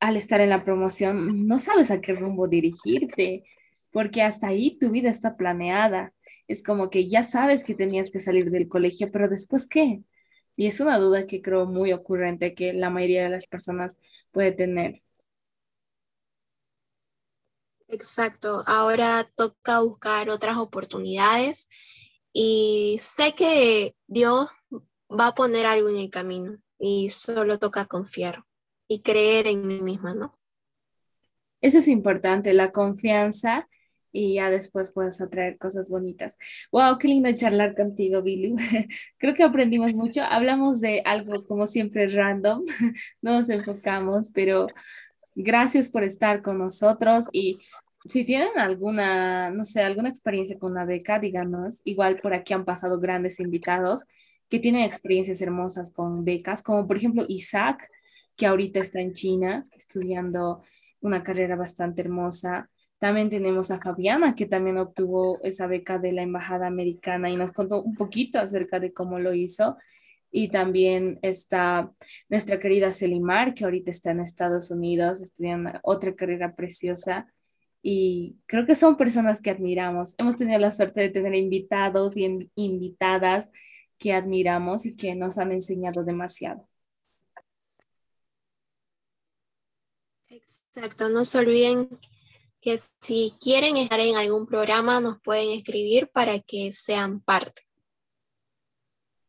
al 0.00 0.16
estar 0.16 0.40
en 0.40 0.50
la 0.50 0.58
promoción 0.58 1.46
no 1.46 1.60
sabes 1.60 1.92
a 1.92 2.00
qué 2.00 2.12
rumbo 2.14 2.48
dirigirte, 2.48 3.44
porque 3.92 4.22
hasta 4.22 4.48
ahí 4.48 4.78
tu 4.80 4.90
vida 4.90 5.10
está 5.10 5.36
planeada. 5.36 6.12
Es 6.48 6.64
como 6.64 6.90
que 6.90 7.06
ya 7.06 7.22
sabes 7.22 7.62
que 7.62 7.76
tenías 7.76 8.10
que 8.10 8.18
salir 8.18 8.50
del 8.50 8.68
colegio, 8.68 9.06
pero 9.12 9.28
después 9.28 9.68
qué? 9.68 10.02
Y 10.56 10.66
es 10.66 10.80
una 10.80 10.98
duda 10.98 11.26
que 11.26 11.42
creo 11.42 11.66
muy 11.66 11.92
ocurrente 11.92 12.54
que 12.54 12.72
la 12.72 12.90
mayoría 12.90 13.24
de 13.24 13.30
las 13.30 13.46
personas 13.46 13.98
puede 14.32 14.52
tener. 14.52 15.02
Exacto, 17.88 18.62
ahora 18.66 19.30
toca 19.34 19.80
buscar 19.80 20.30
otras 20.30 20.56
oportunidades 20.56 21.68
y 22.32 22.96
sé 23.00 23.34
que 23.34 23.94
Dios 24.06 24.48
va 25.10 25.28
a 25.28 25.34
poner 25.34 25.66
algo 25.66 25.90
en 25.90 25.96
el 25.98 26.10
camino 26.10 26.56
y 26.78 27.10
solo 27.10 27.58
toca 27.58 27.84
confiar 27.84 28.44
y 28.88 29.02
creer 29.02 29.46
en 29.46 29.66
mí 29.66 29.82
misma, 29.82 30.14
¿no? 30.14 30.38
Eso 31.60 31.78
es 31.78 31.88
importante, 31.88 32.52
la 32.54 32.72
confianza 32.72 33.68
y 34.12 34.34
ya 34.34 34.50
después 34.50 34.90
puedes 34.92 35.20
atraer 35.20 35.58
cosas 35.58 35.90
bonitas. 35.90 36.38
Wow, 36.70 36.98
qué 36.98 37.08
lindo 37.08 37.30
charlar 37.32 37.74
contigo, 37.74 38.22
Billy. 38.22 38.54
Creo 39.18 39.34
que 39.34 39.42
aprendimos 39.42 39.94
mucho. 39.94 40.22
Hablamos 40.22 40.80
de 40.80 41.02
algo 41.04 41.44
como 41.46 41.66
siempre 41.66 42.06
random, 42.08 42.64
no 43.22 43.32
nos 43.32 43.48
enfocamos, 43.48 44.30
pero 44.30 44.68
gracias 45.34 45.88
por 45.88 46.04
estar 46.04 46.42
con 46.42 46.58
nosotros 46.58 47.28
y 47.32 47.58
si 48.04 48.24
tienen 48.24 48.58
alguna, 48.58 49.50
no 49.50 49.64
sé, 49.64 49.82
alguna 49.82 50.08
experiencia 50.08 50.58
con 50.58 50.72
una 50.72 50.84
beca, 50.84 51.18
díganos. 51.18 51.80
Igual 51.84 52.16
por 52.16 52.34
aquí 52.34 52.52
han 52.52 52.64
pasado 52.64 52.98
grandes 52.98 53.38
invitados 53.40 54.06
que 54.48 54.58
tienen 54.58 54.82
experiencias 54.82 55.40
hermosas 55.40 55.92
con 55.92 56.24
becas, 56.24 56.62
como 56.62 56.86
por 56.86 56.96
ejemplo 56.96 57.24
Isaac, 57.28 57.88
que 58.36 58.46
ahorita 58.46 58.80
está 58.80 59.00
en 59.00 59.12
China 59.12 59.66
estudiando 59.72 60.62
una 61.00 61.22
carrera 61.22 61.56
bastante 61.56 62.02
hermosa. 62.02 62.68
También 63.02 63.30
tenemos 63.30 63.72
a 63.72 63.80
Fabiana, 63.80 64.36
que 64.36 64.46
también 64.46 64.78
obtuvo 64.78 65.40
esa 65.42 65.66
beca 65.66 65.98
de 65.98 66.12
la 66.12 66.22
Embajada 66.22 66.68
Americana 66.68 67.28
y 67.30 67.34
nos 67.34 67.50
contó 67.50 67.82
un 67.82 67.96
poquito 67.96 68.38
acerca 68.38 68.78
de 68.78 68.92
cómo 68.92 69.18
lo 69.18 69.34
hizo. 69.34 69.76
Y 70.30 70.50
también 70.50 71.18
está 71.20 71.92
nuestra 72.28 72.60
querida 72.60 72.92
Selimar, 72.92 73.54
que 73.54 73.64
ahorita 73.64 73.90
está 73.90 74.12
en 74.12 74.20
Estados 74.20 74.70
Unidos 74.70 75.20
estudiando 75.20 75.72
otra 75.82 76.14
carrera 76.14 76.54
preciosa 76.54 77.26
y 77.82 78.36
creo 78.46 78.66
que 78.66 78.76
son 78.76 78.96
personas 78.96 79.42
que 79.42 79.50
admiramos. 79.50 80.14
Hemos 80.16 80.36
tenido 80.36 80.60
la 80.60 80.70
suerte 80.70 81.00
de 81.00 81.08
tener 81.08 81.34
invitados 81.34 82.16
y 82.16 82.48
invitadas 82.54 83.50
que 83.98 84.12
admiramos 84.12 84.86
y 84.86 84.94
que 84.94 85.16
nos 85.16 85.38
han 85.38 85.50
enseñado 85.50 86.04
demasiado. 86.04 86.68
Exacto, 90.28 91.08
no 91.08 91.24
se 91.24 91.38
olviden 91.40 91.88
que 92.62 92.78
si 93.00 93.34
quieren 93.40 93.76
estar 93.76 94.00
en 94.00 94.16
algún 94.16 94.46
programa 94.46 95.00
nos 95.00 95.20
pueden 95.20 95.50
escribir 95.50 96.08
para 96.08 96.38
que 96.38 96.70
sean 96.70 97.20
parte. 97.20 97.62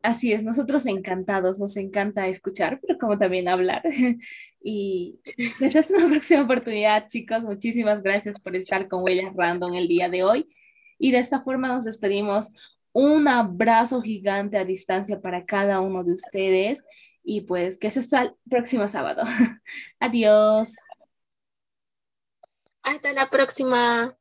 Así 0.04 0.34
es, 0.34 0.44
nosotros 0.44 0.86
encantados, 0.86 1.60
nos 1.60 1.78
encanta 1.78 2.28
escuchar, 2.28 2.80
pero 2.82 3.00
como 3.00 3.18
también 3.18 3.50
hablar. 3.50 3.84
Y 4.66 5.20
pues 5.60 5.76
es 5.76 5.90
una 5.90 6.08
próxima 6.10 6.44
oportunidad, 6.44 7.10
chicos. 7.10 7.44
Muchísimas 7.44 8.02
gracias 8.02 8.40
por 8.40 8.56
estar 8.56 8.88
con 8.88 9.04
Huellas 9.04 9.34
Random 9.36 9.74
el 9.74 9.90
día 9.90 10.08
de 10.08 10.24
hoy. 10.24 10.56
Y 10.98 11.12
de 11.12 11.18
esta 11.20 11.42
forma 11.42 11.68
nos 11.68 11.84
despedimos. 11.84 12.50
Un 12.94 13.28
abrazo 13.28 14.02
gigante 14.02 14.58
a 14.58 14.64
distancia 14.64 15.20
para 15.20 15.44
cada 15.44 15.82
uno 15.82 16.06
de 16.06 16.14
ustedes. 16.14 16.86
Y 17.26 17.42
pues 17.42 17.78
que 17.78 17.90
se 17.90 18.00
hasta 18.00 18.22
el 18.22 18.36
próximo 18.50 18.88
sábado. 18.88 19.24
Adiós. 20.00 20.74
Hasta 22.84 23.14
la 23.14 23.30
próxima. 23.30 24.18